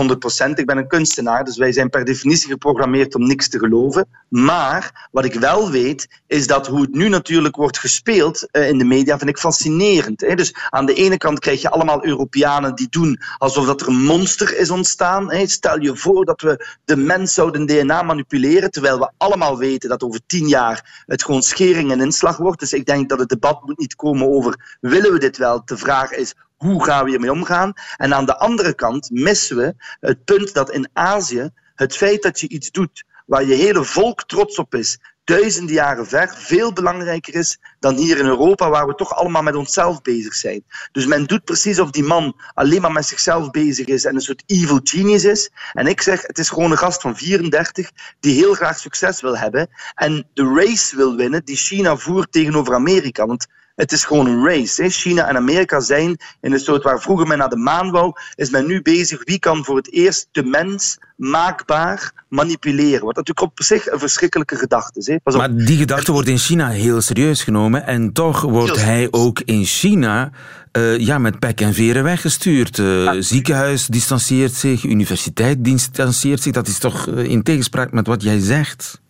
Ik 0.55 0.67
ben 0.67 0.77
een 0.77 0.89
kunstenaar, 0.89 1.45
dus 1.45 1.57
wij 1.57 1.73
zijn 1.73 1.91
per 1.91 2.05
definitie 2.05 2.49
geprogrammeerd 2.49 3.15
om 3.15 3.27
niks 3.27 3.49
te 3.49 3.59
geloven. 3.59 4.09
Maar 4.29 5.09
wat 5.11 5.25
ik 5.25 5.35
wel 5.35 5.71
weet, 5.71 6.23
is 6.27 6.47
dat 6.47 6.67
hoe 6.67 6.81
het 6.81 6.93
nu 6.93 7.09
natuurlijk 7.09 7.57
wordt 7.57 7.79
gespeeld 7.79 8.49
uh, 8.53 8.69
in 8.69 8.79
de 8.79 8.85
media, 8.85 9.19
vind 9.19 9.31
ik 9.31 9.39
fascinerend. 9.39 10.19
Dus 10.19 10.55
aan 10.71 10.87
de 10.87 10.95
ene 10.95 11.17
kant 11.17 11.39
krijg 11.39 11.61
je 11.63 11.71
allemaal 11.71 12.05
Europeanen 12.05 12.75
die 12.75 12.89
doen 12.91 13.21
alsof 13.39 13.67
dat 13.67 13.81
er 13.81 13.89
een 13.89 14.05
monster 14.05 14.59
is 14.59 14.71
ontstaan. 14.71 15.31
Stel 15.49 15.81
je 15.81 15.97
voor 15.97 16.25
dat 16.25 16.41
we 16.41 16.67
de 16.85 16.97
mens 16.97 17.35
zouden 17.35 17.67
DNA 17.67 18.03
manipuleren, 18.03 18.71
terwijl 18.71 18.99
we 18.99 19.11
allemaal 19.17 19.59
weten 19.59 19.89
dat 19.89 20.03
over 20.03 20.21
tien 20.27 20.49
jaar 20.49 21.05
het 21.07 21.25
gewoon 21.25 21.43
schering 21.43 21.91
en 21.91 22.01
inslag 22.01 22.37
wordt. 22.37 22.61
Dus 22.61 22.73
ik 22.73 22.87
denk 22.87 23.09
dat 23.09 23.19
het 23.19 23.29
debat 23.29 23.67
moet 23.67 23.79
niet 23.79 23.95
komen 23.95 24.29
over 24.29 24.77
willen 24.81 25.13
we 25.13 25.19
dit 25.19 25.37
wel. 25.37 25.63
De 25.65 25.77
vraag 25.77 26.13
is 26.13 26.35
hoe 26.63 26.85
gaan 26.85 27.05
we 27.05 27.11
hiermee 27.11 27.33
omgaan? 27.33 27.73
En 27.97 28.15
aan 28.15 28.27
de 28.27 28.39
andere 28.39 28.75
kant 28.75 29.11
missen 29.11 29.57
we 29.57 29.75
het 30.01 30.25
punt 30.25 30.55
dat 30.55 30.71
in 30.71 30.89
Azië 30.93 31.51
het 31.75 31.97
feit 31.97 32.23
dat 32.23 32.41
je 32.41 32.49
iets 32.49 32.71
doet 32.71 33.05
waar 33.27 33.45
je 33.45 33.55
hele 33.55 33.85
volk 33.85 34.25
trots 34.25 34.59
op 34.59 34.75
is, 34.75 34.99
duizenden 35.25 35.75
jaren 35.75 36.07
ver, 36.07 36.35
veel 36.37 36.73
belangrijker 36.73 37.35
is 37.35 37.59
dan 37.83 37.97
hier 37.97 38.19
in 38.19 38.27
Europa, 38.27 38.71
waar 38.71 38.87
we 38.87 38.95
toch 38.95 39.15
allemaal 39.15 39.43
met 39.43 39.55
onszelf 39.55 40.03
bezig 40.03 40.35
zijn. 40.35 40.65
Dus 40.93 41.07
men 41.07 41.27
doet 41.27 41.45
precies 41.45 41.79
of 41.79 41.91
die 41.91 42.05
man 42.05 42.37
alleen 42.55 42.81
maar 42.81 42.93
met 42.93 43.07
zichzelf 43.07 43.51
bezig 43.51 43.87
is 43.87 44.05
en 44.05 44.15
een 44.15 44.21
soort 44.21 44.43
evil 44.47 44.81
genius 44.85 45.25
is. 45.25 45.51
En 45.73 45.87
ik 45.87 46.01
zeg, 46.01 46.23
het 46.27 46.39
is 46.39 46.49
gewoon 46.49 46.71
een 46.71 46.79
gast 46.79 47.01
van 47.01 47.17
34 47.17 47.91
die 48.21 48.35
heel 48.35 48.55
graag 48.55 48.79
succes 48.79 49.21
wil 49.21 49.39
hebben 49.39 49.69
en 49.95 50.27
de 50.35 50.53
race 50.55 50.97
wil 50.97 51.17
winnen 51.17 51.45
die 51.45 51.57
China 51.57 51.97
voert 51.97 52.33
tegenover 52.33 52.75
Amerika. 52.75 53.27
Want 53.27 53.47
het 53.75 53.93
is 53.93 54.05
gewoon 54.05 54.27
een 54.27 54.45
race. 54.45 54.83
Hè. 54.83 54.89
China 54.89 55.29
en 55.29 55.37
Amerika 55.37 55.81
zijn 55.81 56.17
in 56.41 56.53
een 56.53 56.61
soort 56.61 56.83
waar 56.83 57.01
vroeger 57.01 57.27
men 57.27 57.39
naar 57.39 57.49
de 57.49 57.57
maan 57.57 57.91
wou, 57.91 58.13
is 58.35 58.51
men 58.51 58.67
nu 58.67 58.83
bezig 58.83 59.25
wie 59.25 59.39
kan 59.39 59.65
voor 59.65 59.77
het 59.77 59.93
eerst 59.93 60.29
de 60.33 60.45
mens 60.45 60.99
maakbaar 61.17 62.25
manipuleren. 62.29 63.05
Wat 63.05 63.17
natuurlijk 63.17 63.47
op 63.47 63.63
zich 63.63 63.91
een 63.91 63.99
verschrikkelijke 63.99 64.57
gedachte 64.57 64.99
is. 64.99 65.07
Hè. 65.07 65.17
Maar 65.37 65.57
die 65.57 65.77
gedachte 65.77 66.13
wordt 66.13 66.29
in 66.29 66.39
China 66.39 66.69
heel 66.69 67.01
serieus 67.01 67.43
genomen 67.43 67.72
en 67.81 68.13
toch 68.13 68.41
wordt 68.41 68.83
hij 68.83 69.09
ook 69.11 69.41
in 69.41 69.65
China 69.65 70.31
uh, 70.73 70.99
ja, 70.99 71.19
met 71.19 71.39
pek 71.39 71.61
en 71.61 71.75
veren 71.75 72.05
weggestuurd. 72.05 72.79
Uh, 72.79 73.05
ja. 73.05 73.21
Ziekenhuis 73.21 73.87
distancieert 73.87 74.53
zich, 74.53 74.85
universiteit 74.85 75.65
distancieert 75.65 76.43
zich. 76.43 76.53
Dat 76.53 76.67
is 76.67 76.79
toch 76.79 77.07
uh, 77.07 77.25
in 77.25 77.43
tegenspraak 77.43 77.93
met 77.93 78.07
wat 78.07 78.23
jij 78.23 78.39
zegt? 78.39 79.01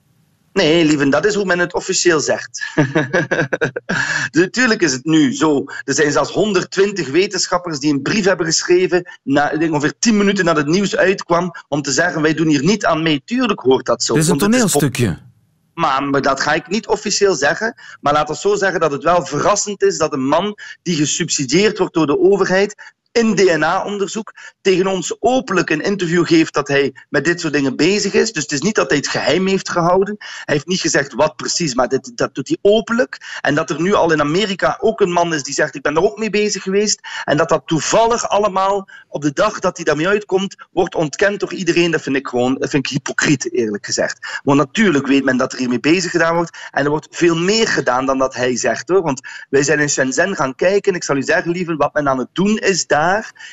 Nee, 0.53 0.85
lieve, 0.85 1.09
dat 1.09 1.27
is 1.27 1.35
hoe 1.35 1.45
men 1.45 1.59
het 1.59 1.75
officieel 1.75 2.21
zegt. 2.21 2.65
natuurlijk 4.31 4.83
is 4.83 4.93
het 4.93 5.05
nu 5.05 5.35
zo. 5.35 5.65
Er 5.85 5.95
zijn 5.95 6.13
zelfs 6.13 6.31
120 6.31 7.11
wetenschappers 7.11 7.79
die 7.79 7.93
een 7.93 8.03
brief 8.03 8.25
hebben 8.25 8.47
geschreven, 8.47 9.11
na, 9.23 9.53
ongeveer 9.71 9.95
10 9.99 10.17
minuten 10.17 10.45
nadat 10.45 10.65
het 10.65 10.75
nieuws 10.75 10.97
uitkwam, 10.97 11.51
om 11.69 11.83
te 11.83 11.93
zeggen: 11.93 12.23
wij 12.23 12.35
doen 12.35 12.49
hier 12.49 12.65
niet 12.65 12.85
aan 12.85 13.03
mee. 13.03 13.23
Tuurlijk 13.25 13.61
hoort 13.61 13.87
dat 13.87 14.03
zo. 14.03 14.15
Het 14.15 14.23
is 14.23 14.29
een 14.29 14.39
toneelstukje. 14.39 15.19
Maar, 15.75 16.21
dat 16.21 16.41
ga 16.41 16.53
ik 16.53 16.69
niet 16.69 16.87
officieel 16.87 17.35
zeggen. 17.35 17.75
Maar 18.01 18.13
laten 18.13 18.35
we 18.35 18.41
zo 18.41 18.55
zeggen 18.55 18.81
dat 18.81 18.93
het 18.93 19.03
wel 19.03 19.27
verrassend 19.27 19.83
is 19.83 19.99
dat 19.99 20.13
een 20.13 20.27
man 20.27 20.59
die 20.83 20.97
gesubsidieerd 20.97 21.79
wordt 21.79 21.95
door 21.95 22.07
de 22.07 22.19
overheid 22.19 22.95
in 23.13 23.35
DNA-onderzoek 23.35 24.33
tegen 24.61 24.87
ons 24.87 25.17
openlijk 25.19 25.71
een 25.71 25.81
interview 25.81 26.27
geeft 26.27 26.55
dat 26.55 26.69
hij 26.69 26.95
met 27.09 27.25
dit 27.25 27.41
soort 27.41 27.53
dingen 27.53 27.77
bezig 27.77 28.13
is. 28.13 28.33
Dus 28.33 28.43
het 28.43 28.53
is 28.53 28.61
niet 28.61 28.75
dat 28.75 28.89
hij 28.89 28.99
het 28.99 29.09
geheim 29.09 29.47
heeft 29.47 29.71
gehouden. 29.71 30.15
Hij 30.19 30.55
heeft 30.55 30.67
niet 30.67 30.81
gezegd 30.81 31.13
wat 31.13 31.37
precies, 31.37 31.75
maar 31.75 31.89
dit, 31.89 32.13
dat 32.15 32.35
doet 32.35 32.49
hij 32.49 32.59
openlijk. 32.61 33.39
En 33.41 33.55
dat 33.55 33.71
er 33.71 33.81
nu 33.81 33.95
al 33.95 34.13
in 34.13 34.21
Amerika 34.21 34.79
ook 34.81 35.01
een 35.01 35.13
man 35.13 35.35
is 35.35 35.43
die 35.43 35.55
zegt 35.55 35.75
ik 35.75 35.83
ben 35.83 35.97
er 35.97 36.03
ook 36.03 36.19
mee 36.19 36.31
bezig 36.31 36.63
geweest. 36.63 37.01
En 37.25 37.37
dat 37.37 37.49
dat 37.49 37.63
toevallig 37.67 38.29
allemaal 38.29 38.89
op 39.09 39.23
de 39.23 39.33
dag 39.33 39.59
dat 39.59 39.77
hij 39.77 39.85
daarmee 39.85 40.09
uitkomt, 40.09 40.57
wordt 40.71 40.95
ontkend 40.95 41.41
door 41.41 41.53
iedereen. 41.53 41.91
Dat 41.91 42.03
vind 42.03 42.17
ik 42.17 42.29
gewoon 42.29 42.55
dat 42.59 42.71
vind 42.71 42.87
ik 42.87 42.93
hypocriet, 42.93 43.53
eerlijk 43.53 43.87
gezegd. 43.87 44.41
Want 44.45 44.59
natuurlijk 44.59 45.07
weet 45.07 45.25
men 45.25 45.37
dat 45.37 45.53
er 45.53 45.59
hiermee 45.59 45.81
bezig 45.81 46.11
gedaan 46.11 46.35
wordt. 46.35 46.59
En 46.71 46.85
er 46.85 46.91
wordt 46.91 47.09
veel 47.11 47.37
meer 47.37 47.69
gedaan 47.69 48.07
dan 48.07 48.19
dat 48.19 48.35
hij 48.35 48.57
zegt 48.57 48.89
hoor. 48.89 49.03
Want 49.03 49.21
wij 49.51 49.63
zijn 49.63 49.79
in 49.79 49.91
Shenzhen 49.91 50.37
gaan 50.37 50.55
kijken. 50.55 50.95
Ik 50.95 51.05
zal 51.05 51.17
u 51.17 51.23
zeggen, 51.23 51.51
lieve, 51.51 51.77
wat 51.77 51.95
men 51.95 52.09
aan 52.09 52.19
het 52.19 52.29
doen 52.33 52.59
is 52.59 52.87
daar 52.87 53.02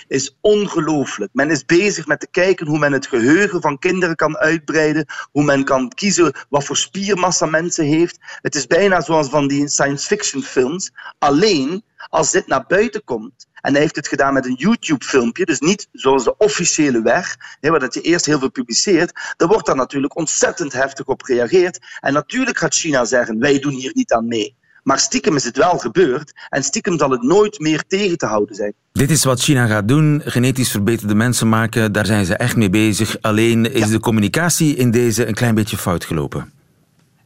is 0.07 0.37
ongelooflijk. 0.41 1.29
Men 1.33 1.49
is 1.49 1.65
bezig 1.65 2.07
met 2.07 2.19
te 2.19 2.27
kijken 2.31 2.67
hoe 2.67 2.79
men 2.79 2.91
het 2.91 3.07
geheugen 3.07 3.61
van 3.61 3.79
kinderen 3.79 4.15
kan 4.15 4.37
uitbreiden, 4.37 5.05
hoe 5.31 5.43
men 5.43 5.63
kan 5.63 5.89
kiezen 5.89 6.33
wat 6.49 6.63
voor 6.63 6.77
spiermassa 6.77 7.45
mensen 7.45 7.85
heeft. 7.85 8.17
Het 8.41 8.55
is 8.55 8.67
bijna 8.67 9.01
zoals 9.01 9.29
van 9.29 9.47
die 9.47 9.67
science 9.67 10.07
fiction 10.07 10.43
films. 10.43 10.91
Alleen 11.17 11.83
als 12.09 12.31
dit 12.31 12.47
naar 12.47 12.65
buiten 12.67 13.03
komt, 13.03 13.47
en 13.61 13.71
hij 13.71 13.81
heeft 13.81 13.95
het 13.95 14.07
gedaan 14.07 14.33
met 14.33 14.45
een 14.45 14.53
YouTube-filmpje, 14.53 15.45
dus 15.45 15.59
niet 15.59 15.87
zoals 15.91 16.23
de 16.23 16.37
officiële 16.37 17.01
weg, 17.01 17.37
waar 17.59 17.79
dat 17.79 17.93
je 17.93 18.01
eerst 18.01 18.25
heel 18.25 18.39
veel 18.39 18.51
publiceert, 18.51 19.33
dan 19.37 19.47
wordt 19.47 19.65
daar 19.65 19.75
natuurlijk 19.75 20.15
ontzettend 20.15 20.73
heftig 20.73 21.05
op 21.05 21.23
gereageerd. 21.23 21.79
En 21.99 22.13
natuurlijk 22.13 22.57
gaat 22.57 22.75
China 22.75 23.05
zeggen, 23.05 23.39
wij 23.39 23.59
doen 23.59 23.73
hier 23.73 23.91
niet 23.93 24.13
aan 24.13 24.27
mee. 24.27 24.57
Maar 24.83 24.99
stiekem 24.99 25.35
is 25.35 25.43
het 25.43 25.57
wel 25.57 25.77
gebeurd 25.77 26.33
en 26.49 26.63
stiekem 26.63 26.97
zal 26.97 27.09
het 27.09 27.21
nooit 27.21 27.59
meer 27.59 27.83
tegen 27.87 28.17
te 28.17 28.25
houden 28.25 28.55
zijn. 28.55 28.73
Dit 28.91 29.11
is 29.11 29.23
wat 29.23 29.41
China 29.41 29.65
gaat 29.65 29.87
doen, 29.87 30.21
genetisch 30.25 30.71
verbeterde 30.71 31.15
mensen 31.15 31.49
maken, 31.49 31.91
daar 31.91 32.05
zijn 32.05 32.25
ze 32.25 32.35
echt 32.35 32.55
mee 32.55 32.69
bezig. 32.69 33.17
Alleen 33.21 33.73
is 33.73 33.79
ja. 33.79 33.87
de 33.87 33.99
communicatie 33.99 34.75
in 34.75 34.91
deze 34.91 35.27
een 35.27 35.33
klein 35.33 35.55
beetje 35.55 35.77
fout 35.77 36.05
gelopen. 36.05 36.58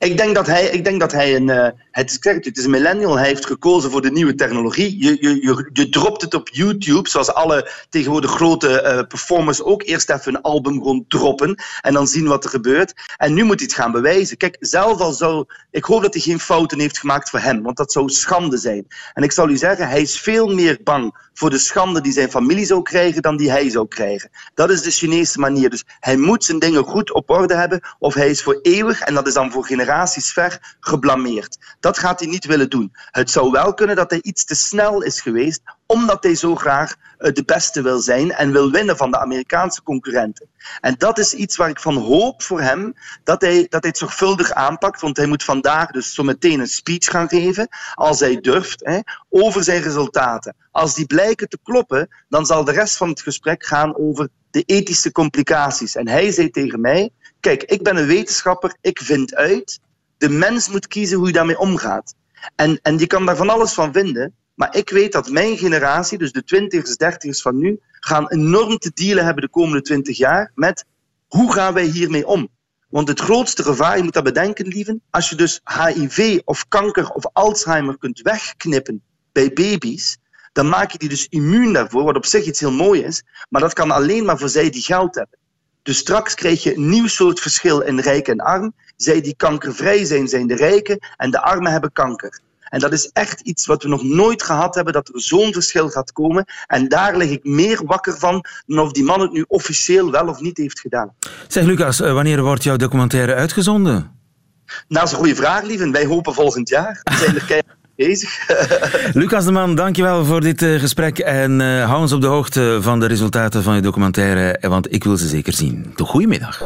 Ik 0.04 0.18
denk 0.18 0.36
dat 0.36 0.48
hij, 0.48 0.66
ik 0.66 0.84
denk 0.84 1.00
dat 1.00 1.12
hij 1.12 1.36
een. 1.36 1.48
Uh, 1.48 1.68
het, 1.92 2.10
is, 2.10 2.18
het 2.22 2.58
is 2.58 2.64
een 2.64 2.70
millennial. 2.70 3.18
Hij 3.18 3.28
heeft 3.28 3.46
gekozen 3.46 3.92
voor 3.92 4.02
de 4.02 4.12
nieuwe 4.12 4.36
technologie. 4.36 4.98
Je, 5.00 5.18
je, 5.20 5.42
je, 5.42 5.70
je 5.74 5.90
dropt 5.90 6.22
het 6.22 6.34
op 6.34 6.50
YouTube, 6.50 7.10
zoals 7.10 7.34
alle 7.34 7.72
tegenwoordig 7.90 8.32
grote 8.32 8.84
uh, 8.84 9.08
performers 9.08 9.62
ook. 9.62 9.84
Eerst 9.84 10.10
even 10.10 10.36
een 10.36 10.42
album 10.42 10.74
gewoon 10.74 11.06
droppen 11.08 11.56
en 11.82 11.94
dan 11.94 12.08
zien 12.08 12.28
wat 12.28 12.44
er 12.44 12.50
gebeurt. 12.50 12.94
En 13.18 13.34
nu 13.34 13.44
moet 13.44 13.60
hij 13.60 13.66
het 13.66 13.76
gaan 13.76 13.92
bewijzen. 13.92 14.38
Kijk, 14.38 14.58
zelf 14.60 15.00
al 15.00 15.12
zou. 15.12 15.46
Ik 15.72 15.84
hoop 15.84 16.02
dat 16.02 16.14
hij 16.14 16.24
geen 16.24 16.40
fouten 16.40 16.80
heeft 16.80 17.00
gemaakt 17.00 17.30
voor 17.30 17.40
hem, 17.40 17.62
want 17.62 17.78
dat 17.78 17.92
zou 17.92 18.10
schande 18.10 18.58
zijn. 18.58 18.88
En 19.14 19.24
ik 19.24 19.32
zal 19.32 19.50
u 19.50 19.58
zeggen, 19.58 19.88
hij 19.88 20.02
is 20.02 20.20
veel 20.20 20.54
meer 20.54 20.80
bang 20.84 21.30
voor 21.34 21.50
de 21.50 21.58
schande 21.58 22.02
die 22.02 22.12
zijn 22.12 22.30
familie 22.30 22.66
zou 22.66 22.82
krijgen 22.82 23.22
dan 23.22 23.38
die 23.38 23.52
hij 23.52 23.70
zou 23.70 23.88
krijgen. 23.88 24.30
Dat 24.54 24.70
is 24.70 24.82
de 24.82 24.92
Chinese 24.92 25.40
manier. 25.40 25.70
Dus 25.70 25.84
hij 26.00 26.18
moet 26.18 26.44
zijn 26.44 26.60
dingen 26.60 26.84
goed 26.84 27.14
op 27.14 27.30
orde 27.30 27.56
hebben, 27.56 27.82
of 28.00 28.14
hij 28.14 28.30
is 28.30 28.44
voor 28.44 28.60
eeuwig, 28.62 29.02
en 29.02 29.14
dat 29.14 29.28
is 29.28 29.34
dan 29.34 29.52
voor 29.52 29.66
generaties 29.66 30.34
ver, 30.34 30.76
geblameerd. 30.80 31.58
Dat 31.80 31.98
gaat 31.98 32.20
hij 32.20 32.30
niet 32.30 32.46
willen 32.46 32.70
doen. 32.70 32.92
Het 33.12 33.32
zou 33.32 33.52
wel 33.52 33.74
kunnen 33.74 33.96
dat 33.96 34.10
hij 34.10 34.20
iets 34.22 34.46
te 34.46 34.56
snel 34.56 35.02
is 35.02 35.22
geweest, 35.22 35.62
omdat 35.94 36.24
hij 36.24 36.36
zo 36.36 36.56
graag 36.56 36.96
eh, 37.18 37.34
de 37.34 37.44
beste 37.44 37.82
wil 37.82 38.00
zijn 38.00 38.32
en 38.32 38.52
wil 38.52 38.72
winnen 38.72 38.98
van 38.98 39.12
de 39.12 39.20
Amerikaanse 39.20 39.84
concurrenten. 39.84 40.48
En 40.82 40.96
dat 40.98 41.18
is 41.18 41.34
iets 41.34 41.56
waar 41.56 41.70
ik 41.70 41.80
van 41.80 41.96
hoop 41.96 42.42
voor 42.42 42.62
hem 42.62 42.94
dat 43.24 43.42
hij, 43.42 43.66
dat 43.70 43.82
hij 43.82 43.90
het 43.90 43.98
zorgvuldig 43.98 44.52
aanpakt, 44.52 45.02
want 45.02 45.18
hij 45.18 45.26
moet 45.26 45.44
vandaag 45.44 45.92
dus 45.92 46.14
zo 46.14 46.24
meteen 46.24 46.60
een 46.60 46.68
speech 46.68 47.06
gaan 47.06 47.30
geven, 47.30 47.68
als 47.94 48.20
hij 48.20 48.42
durft, 48.42 48.86
hè, 48.86 49.00
over 49.30 49.64
zijn 49.64 49.82
resultaten. 49.82 50.56
Als 50.72 50.96
die 50.96 51.06
blijken 51.06 51.50
te 51.50 51.60
kloppen, 51.64 52.10
dan 52.30 52.46
zal 52.46 52.64
de 52.64 52.72
rest 52.72 52.98
van 52.98 53.10
het 53.10 53.22
gesprek 53.22 53.66
gaan 53.66 53.98
over 53.98 54.30
de 54.52 54.64
ethische 54.66 55.12
complicaties. 55.12 55.96
En 55.96 56.08
hij 56.08 56.32
zei 56.32 56.50
tegen 56.50 56.82
mij, 56.82 57.10
kijk, 57.40 57.64
ik 57.64 57.84
ben 57.84 57.98
een 57.98 58.08
wetenschapper, 58.08 58.76
ik 58.82 59.00
vind 59.00 59.36
uit, 59.36 59.80
de 60.18 60.30
mens 60.30 60.70
moet 60.70 60.88
kiezen 60.88 61.18
hoe 61.18 61.28
je 61.28 61.34
daarmee 61.34 61.60
omgaat. 61.60 62.16
En, 62.56 62.80
en 62.82 62.98
je 62.98 63.08
kan 63.08 63.26
daar 63.26 63.36
van 63.36 63.50
alles 63.50 63.74
van 63.74 63.94
vinden, 63.94 64.36
maar 64.56 64.76
ik 64.76 64.90
weet 64.90 65.12
dat 65.12 65.30
mijn 65.30 65.58
generatie, 65.58 66.18
dus 66.18 66.32
de 66.32 66.44
twintigers, 66.44 66.98
dertigers 66.98 67.42
van 67.42 67.58
nu, 67.58 67.80
gaan 67.92 68.30
enorm 68.30 68.78
te 68.78 68.92
dealen 68.94 69.26
hebben 69.26 69.44
de 69.44 69.50
komende 69.50 69.82
twintig 69.82 70.18
jaar 70.18 70.52
met 70.56 70.86
hoe 71.28 71.54
gaan 71.54 71.74
wij 71.74 71.86
hiermee 71.86 72.28
om? 72.28 72.50
Want 72.90 73.08
het 73.08 73.20
grootste 73.20 73.64
gevaar, 73.64 73.98
je 73.98 74.04
moet 74.04 74.14
dat 74.14 74.24
bedenken, 74.24 74.68
lieven, 74.68 75.02
als 75.10 75.30
je 75.30 75.36
dus 75.36 75.62
HIV 75.64 76.40
of 76.46 76.68
kanker 76.68 77.10
of 77.10 77.26
Alzheimer 77.34 77.98
kunt 77.98 78.22
wegknippen 78.22 79.02
bij 79.32 79.54
baby's, 79.54 80.18
dan 80.52 80.70
maak 80.70 80.92
je 80.92 80.98
die 80.98 81.10
dus 81.10 81.28
immuun 81.30 81.74
daarvoor, 81.74 82.04
wat 82.04 82.16
op 82.16 82.26
zich 82.26 82.46
iets 82.46 82.60
heel 82.60 82.72
moois 82.72 83.02
is, 83.02 83.24
maar 83.50 83.62
dat 83.62 83.74
kan 83.74 83.92
alleen 83.92 84.26
maar 84.26 84.38
voor 84.38 84.50
zij 84.50 84.70
die 84.70 84.82
geld 84.82 85.16
hebben. 85.16 85.38
Dus 85.84 85.98
straks 85.98 86.34
krijg 86.36 86.64
je 86.64 86.76
een 86.76 86.90
nieuw 86.90 87.08
soort 87.08 87.40
verschil 87.40 87.80
in 87.80 88.00
rijk 88.00 88.28
en 88.28 88.40
arm. 88.40 88.74
Zij 88.96 89.22
die 89.22 89.36
kankervrij 89.36 90.06
zijn, 90.06 90.28
zijn 90.28 90.48
de 90.48 90.56
rijken 90.56 91.00
en 91.18 91.32
de 91.32 91.42
armen 91.42 91.72
hebben 91.72 91.92
kanker. 91.92 92.40
En 92.74 92.80
dat 92.80 92.94
is 92.94 93.10
echt 93.12 93.42
iets 93.42 93.66
wat 93.66 93.84
we 93.84 93.90
nog 93.90 94.04
nooit 94.04 94.44
gehad 94.44 94.76
hebben, 94.76 94.94
dat 94.94 95.08
er 95.08 95.22
zo'n 95.22 95.54
verschil 95.54 95.90
gaat 95.90 96.12
komen. 96.12 96.46
En 96.68 96.88
daar 96.88 97.18
lig 97.18 97.30
ik 97.30 97.44
meer 97.44 97.86
wakker 97.86 98.18
van 98.18 98.46
dan 98.66 98.80
of 98.80 98.92
die 98.92 99.04
man 99.04 99.20
het 99.20 99.32
nu 99.32 99.46
officieel 99.48 100.12
wel 100.12 100.28
of 100.28 100.40
niet 100.40 100.58
heeft 100.58 100.80
gedaan. 100.80 101.14
Zeg 101.48 101.64
Lucas, 101.64 102.02
eh, 102.02 102.14
wanneer 102.14 102.42
wordt 102.42 102.64
jouw 102.64 102.76
documentaire 102.76 103.34
uitgezonden? 103.34 103.94
Nou, 103.94 104.86
dat 104.88 105.04
is 105.04 105.12
een 105.12 105.18
goede 105.18 105.36
vraag, 105.36 105.64
lieve. 105.64 105.92
Wij 105.92 106.06
hopen 106.06 106.34
volgend 106.34 106.70
jaar. 106.70 107.02
We 107.04 107.16
zijn 107.16 107.36
er 107.36 107.46
keihard 107.46 107.78
bezig. 107.96 108.48
Lucas 109.22 109.46
de 109.46 109.52
Man, 109.52 109.76
dankjewel 109.76 110.26
voor 110.26 110.42
dit 110.42 110.62
uh, 110.62 110.80
gesprek. 110.80 111.20
En 111.20 111.60
uh, 111.60 111.86
hou 111.86 112.02
ons 112.02 112.12
op 112.12 112.22
de 112.22 112.28
hoogte 112.28 112.78
van 112.82 113.00
de 113.00 113.06
resultaten 113.06 113.64
van 113.64 113.76
je 113.76 113.82
documentaire, 113.82 114.70
want 114.70 114.94
ik 114.94 115.04
wil 115.04 115.18
ze 115.18 115.28
zeker 115.28 115.54
zien. 115.54 115.92
Tot 115.96 116.08
goedemiddag. 116.08 116.62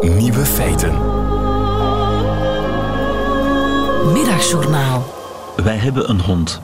Nieuwe 0.00 0.44
feiten. 0.44 1.15
Middagjournaal. 4.12 5.14
Wij 5.56 5.76
hebben 5.76 6.10
een 6.10 6.20
hond. 6.20 6.60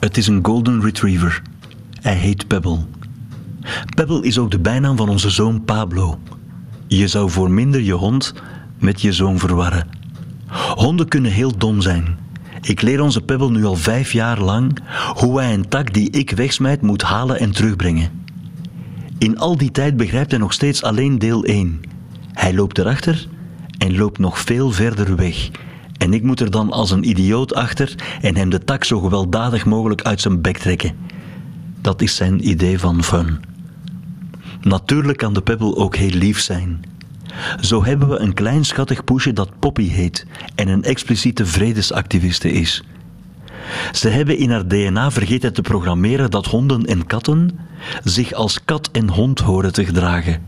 Het 0.00 0.16
is 0.16 0.26
een 0.26 0.44
golden 0.44 0.82
retriever. 0.82 1.42
Hij 2.00 2.14
heet 2.14 2.46
Pebble. 2.46 2.78
Pebble 3.94 4.22
is 4.22 4.38
ook 4.38 4.50
de 4.50 4.58
bijnaam 4.58 4.96
van 4.96 5.08
onze 5.08 5.30
zoon 5.30 5.64
Pablo. 5.64 6.18
Je 6.86 7.08
zou 7.08 7.30
voor 7.30 7.50
minder 7.50 7.80
je 7.80 7.92
hond 7.92 8.34
met 8.78 9.00
je 9.00 9.12
zoon 9.12 9.38
verwarren. 9.38 9.88
Honden 10.74 11.08
kunnen 11.08 11.30
heel 11.30 11.58
dom 11.58 11.80
zijn. 11.80 12.18
Ik 12.60 12.82
leer 12.82 13.00
onze 13.00 13.20
Pebble 13.20 13.50
nu 13.50 13.64
al 13.64 13.76
vijf 13.76 14.12
jaar 14.12 14.40
lang 14.40 14.78
hoe 15.14 15.40
hij 15.40 15.54
een 15.54 15.68
tak 15.68 15.94
die 15.94 16.10
ik 16.10 16.30
wegsmijt 16.30 16.82
moet 16.82 17.02
halen 17.02 17.38
en 17.38 17.50
terugbrengen. 17.50 18.10
In 19.18 19.38
al 19.38 19.56
die 19.56 19.70
tijd 19.70 19.96
begrijpt 19.96 20.30
hij 20.30 20.40
nog 20.40 20.52
steeds 20.52 20.82
alleen 20.82 21.18
deel 21.18 21.44
1. 21.44 21.80
Hij 22.32 22.54
loopt 22.54 22.78
erachter 22.78 23.28
en 23.78 23.96
loopt 23.96 24.18
nog 24.18 24.38
veel 24.38 24.70
verder 24.70 25.16
weg 25.16 25.50
en 25.98 26.12
ik 26.14 26.22
moet 26.22 26.40
er 26.40 26.50
dan 26.50 26.72
als 26.72 26.90
een 26.90 27.08
idioot 27.08 27.54
achter 27.54 27.94
en 28.20 28.36
hem 28.36 28.50
de 28.50 28.64
tak 28.64 28.84
zo 28.84 29.00
gewelddadig 29.00 29.64
mogelijk 29.64 30.02
uit 30.02 30.20
zijn 30.20 30.40
bek 30.40 30.58
trekken. 30.58 30.96
Dat 31.80 32.02
is 32.02 32.16
zijn 32.16 32.48
idee 32.48 32.78
van 32.78 33.04
fun. 33.04 33.40
Natuurlijk 34.60 35.18
kan 35.18 35.34
de 35.34 35.42
Pebble 35.42 35.76
ook 35.76 35.96
heel 35.96 36.10
lief 36.10 36.40
zijn. 36.40 36.84
Zo 37.60 37.84
hebben 37.84 38.08
we 38.08 38.18
een 38.18 38.34
klein 38.34 38.64
schattig 38.64 39.04
poesje 39.04 39.32
dat 39.32 39.58
Poppy 39.58 39.88
heet 39.88 40.26
en 40.54 40.68
een 40.68 40.82
expliciete 40.82 41.46
vredesactiviste 41.46 42.52
is. 42.52 42.82
Ze 43.92 44.08
hebben 44.08 44.38
in 44.38 44.50
haar 44.50 44.68
DNA 44.68 45.10
vergeten 45.10 45.52
te 45.52 45.62
programmeren 45.62 46.30
dat 46.30 46.46
honden 46.46 46.84
en 46.84 47.06
katten 47.06 47.58
zich 48.04 48.32
als 48.32 48.64
kat 48.64 48.88
en 48.92 49.08
hond 49.08 49.40
horen 49.40 49.72
te 49.72 49.84
gedragen. 49.84 50.42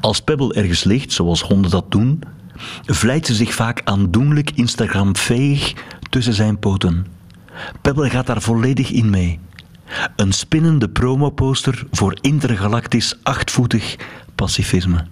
Als 0.00 0.20
Pebble 0.20 0.54
ergens 0.54 0.84
ligt, 0.84 1.12
zoals 1.12 1.42
honden 1.42 1.70
dat 1.70 1.90
doen, 1.90 2.20
vlijt 2.86 3.26
ze 3.26 3.34
zich 3.34 3.54
vaak 3.54 3.80
aandoenlijk 3.84 4.50
Instagram-veeg 4.54 5.74
tussen 6.10 6.34
zijn 6.34 6.58
poten. 6.58 7.06
Pebble 7.80 8.10
gaat 8.10 8.26
daar 8.26 8.42
volledig 8.42 8.90
in 8.90 9.10
mee. 9.10 9.38
Een 10.16 10.32
spinnende 10.32 10.88
promoposter 10.88 11.86
voor 11.90 12.18
intergalactisch 12.20 13.18
achtvoetig 13.22 13.96
pacifisme. 14.34 15.04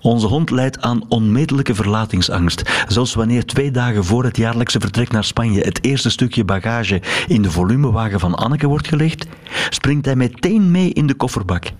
Onze 0.00 0.26
hond 0.26 0.50
leidt 0.50 0.80
aan 0.80 1.04
onmetelijke 1.08 1.74
verlatingsangst. 1.74 2.84
Zelfs 2.88 3.14
wanneer 3.14 3.46
twee 3.46 3.70
dagen 3.70 4.04
voor 4.04 4.24
het 4.24 4.36
jaarlijkse 4.36 4.80
vertrek 4.80 5.10
naar 5.10 5.24
Spanje 5.24 5.60
het 5.60 5.84
eerste 5.84 6.10
stukje 6.10 6.44
bagage 6.44 7.02
in 7.26 7.42
de 7.42 7.50
volumewagen 7.50 8.20
van 8.20 8.34
Anneke 8.34 8.66
wordt 8.66 8.88
gelegd, 8.88 9.26
springt 9.70 10.04
hij 10.04 10.16
meteen 10.16 10.70
mee 10.70 10.92
in 10.92 11.06
de 11.06 11.14
kofferbak 11.14 11.72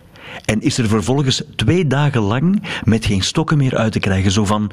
en 0.45 0.61
is 0.61 0.79
er 0.79 0.89
vervolgens 0.89 1.43
twee 1.57 1.87
dagen 1.87 2.21
lang 2.21 2.63
met 2.85 3.07
geen 3.07 3.23
stokken 3.23 3.59
meer 3.59 3.77
uit 3.77 3.93
te 3.93 3.99
krijgen. 3.99 4.31
Zo 4.31 4.45
van, 4.45 4.71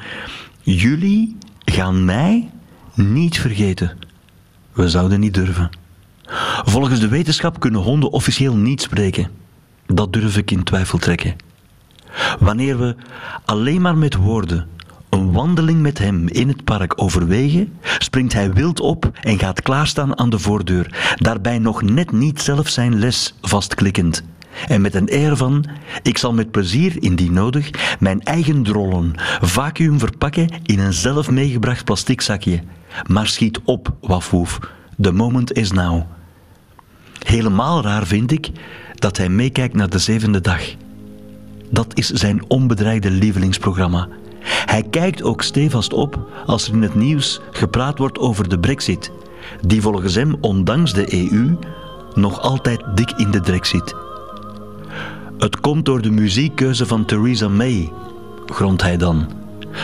jullie 0.61 1.37
gaan 1.65 2.05
mij 2.05 2.49
niet 2.93 3.39
vergeten. 3.39 3.97
We 4.73 4.89
zouden 4.89 5.19
niet 5.19 5.33
durven. 5.33 5.69
Volgens 6.65 6.99
de 6.99 7.07
wetenschap 7.07 7.59
kunnen 7.59 7.81
honden 7.81 8.11
officieel 8.11 8.55
niet 8.55 8.81
spreken. 8.81 9.29
Dat 9.85 10.13
durf 10.13 10.37
ik 10.37 10.51
in 10.51 10.63
twijfel 10.63 10.97
trekken. 10.97 11.35
Wanneer 12.39 12.77
we 12.77 12.95
alleen 13.45 13.81
maar 13.81 13.97
met 13.97 14.15
woorden 14.15 14.67
een 15.09 15.31
wandeling 15.31 15.81
met 15.81 15.97
hem 15.97 16.27
in 16.27 16.47
het 16.47 16.63
park 16.63 17.01
overwegen, 17.01 17.73
springt 17.97 18.33
hij 18.33 18.53
wild 18.53 18.79
op 18.79 19.11
en 19.21 19.39
gaat 19.39 19.61
klaarstaan 19.61 20.17
aan 20.19 20.29
de 20.29 20.39
voordeur, 20.39 21.15
daarbij 21.15 21.59
nog 21.59 21.81
net 21.81 22.11
niet 22.11 22.41
zelf 22.41 22.67
zijn 22.67 22.99
les 22.99 23.35
vastklikkend. 23.41 24.23
En 24.67 24.81
met 24.81 24.95
een 24.95 25.09
air 25.09 25.37
van, 25.37 25.65
ik 26.01 26.17
zal 26.17 26.33
met 26.33 26.51
plezier, 26.51 27.03
indien 27.03 27.33
nodig, 27.33 27.69
mijn 27.99 28.23
eigen 28.23 28.63
drollen 28.63 29.13
vacuüm 29.41 29.99
verpakken 29.99 30.49
in 30.63 30.79
een 30.79 30.93
zelf 30.93 31.31
meegebracht 31.31 31.85
plastic 31.85 32.21
zakje. 32.21 32.61
Maar 33.07 33.27
schiet 33.27 33.59
op, 33.63 33.95
wafwoef. 34.01 34.59
The 35.01 35.11
moment 35.11 35.53
is 35.53 35.71
now. 35.71 36.03
Helemaal 37.25 37.81
raar 37.81 38.05
vind 38.05 38.31
ik 38.31 38.49
dat 38.95 39.17
hij 39.17 39.29
meekijkt 39.29 39.73
naar 39.73 39.89
de 39.89 39.99
zevende 39.99 40.41
dag. 40.41 40.61
Dat 41.69 41.87
is 41.93 42.09
zijn 42.09 42.49
onbedreigde 42.49 43.11
lievelingsprogramma. 43.11 44.07
Hij 44.65 44.83
kijkt 44.83 45.23
ook 45.23 45.41
stevast 45.41 45.93
op 45.93 46.29
als 46.45 46.67
er 46.67 46.73
in 46.73 46.81
het 46.81 46.95
nieuws 46.95 47.41
gepraat 47.51 47.97
wordt 47.97 48.19
over 48.19 48.49
de 48.49 48.59
brexit, 48.59 49.11
die 49.61 49.81
volgens 49.81 50.15
hem, 50.15 50.35
ondanks 50.41 50.93
de 50.93 51.13
EU, 51.13 51.57
nog 52.13 52.41
altijd 52.41 52.83
dik 52.95 53.11
in 53.11 53.31
de 53.31 53.39
drek 53.39 53.65
zit. 53.65 53.95
Het 55.37 55.59
komt 55.59 55.85
door 55.85 56.01
de 56.01 56.11
muziekkeuze 56.11 56.85
van 56.85 57.05
Theresa 57.05 57.47
May, 57.47 57.91
grondt 58.45 58.81
hij 58.81 58.97
dan. 58.97 59.27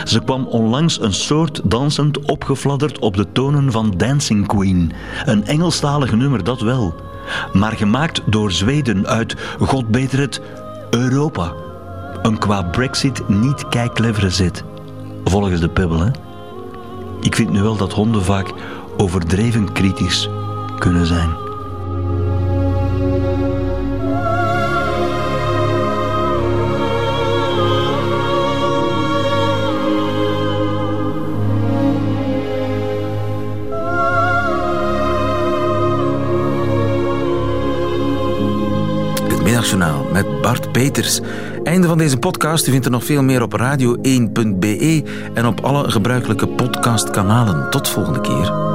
Ze 0.04 0.20
kwam 0.20 0.46
onlangs 0.46 1.00
een 1.00 1.12
soort 1.12 1.60
dansend 1.64 2.18
opgefladderd 2.18 2.98
op 2.98 3.16
de 3.16 3.32
tonen 3.32 3.72
van 3.72 3.94
Dancing 3.96 4.46
Queen. 4.46 4.92
Een 5.24 5.46
Engelstalig 5.46 6.12
nummer, 6.12 6.44
dat 6.44 6.60
wel. 6.60 6.94
Maar 7.52 7.72
gemaakt 7.72 8.22
door 8.26 8.52
Zweden 8.52 9.06
uit, 9.06 9.36
god 9.58 9.88
beter 9.88 10.18
het, 10.18 10.40
Europa. 10.90 11.52
Een 12.22 12.38
qua 12.38 12.62
Brexit 12.62 13.28
niet 13.28 13.68
kei 13.68 13.88
clevere 13.88 14.30
zet. 14.30 14.64
Volgens 15.24 15.60
de 15.60 15.68
Pebble, 15.68 16.04
hè? 16.04 16.10
Ik 17.20 17.34
vind 17.34 17.50
nu 17.50 17.62
wel 17.62 17.76
dat 17.76 17.92
honden 17.92 18.24
vaak 18.24 18.52
overdreven 18.96 19.72
kritisch 19.72 20.28
kunnen 20.78 21.06
zijn. 21.06 21.43
Peters. 40.74 41.20
Einde 41.62 41.86
van 41.86 41.98
deze 41.98 42.16
podcast. 42.16 42.66
U 42.66 42.70
vindt 42.70 42.86
er 42.86 42.92
nog 42.92 43.04
veel 43.04 43.22
meer 43.22 43.42
op 43.42 43.60
radio1.be 43.60 45.02
en 45.34 45.46
op 45.46 45.60
alle 45.60 45.90
gebruikelijke 45.90 46.48
podcastkanalen. 46.48 47.70
Tot 47.70 47.88
volgende 47.88 48.20
keer. 48.20 48.73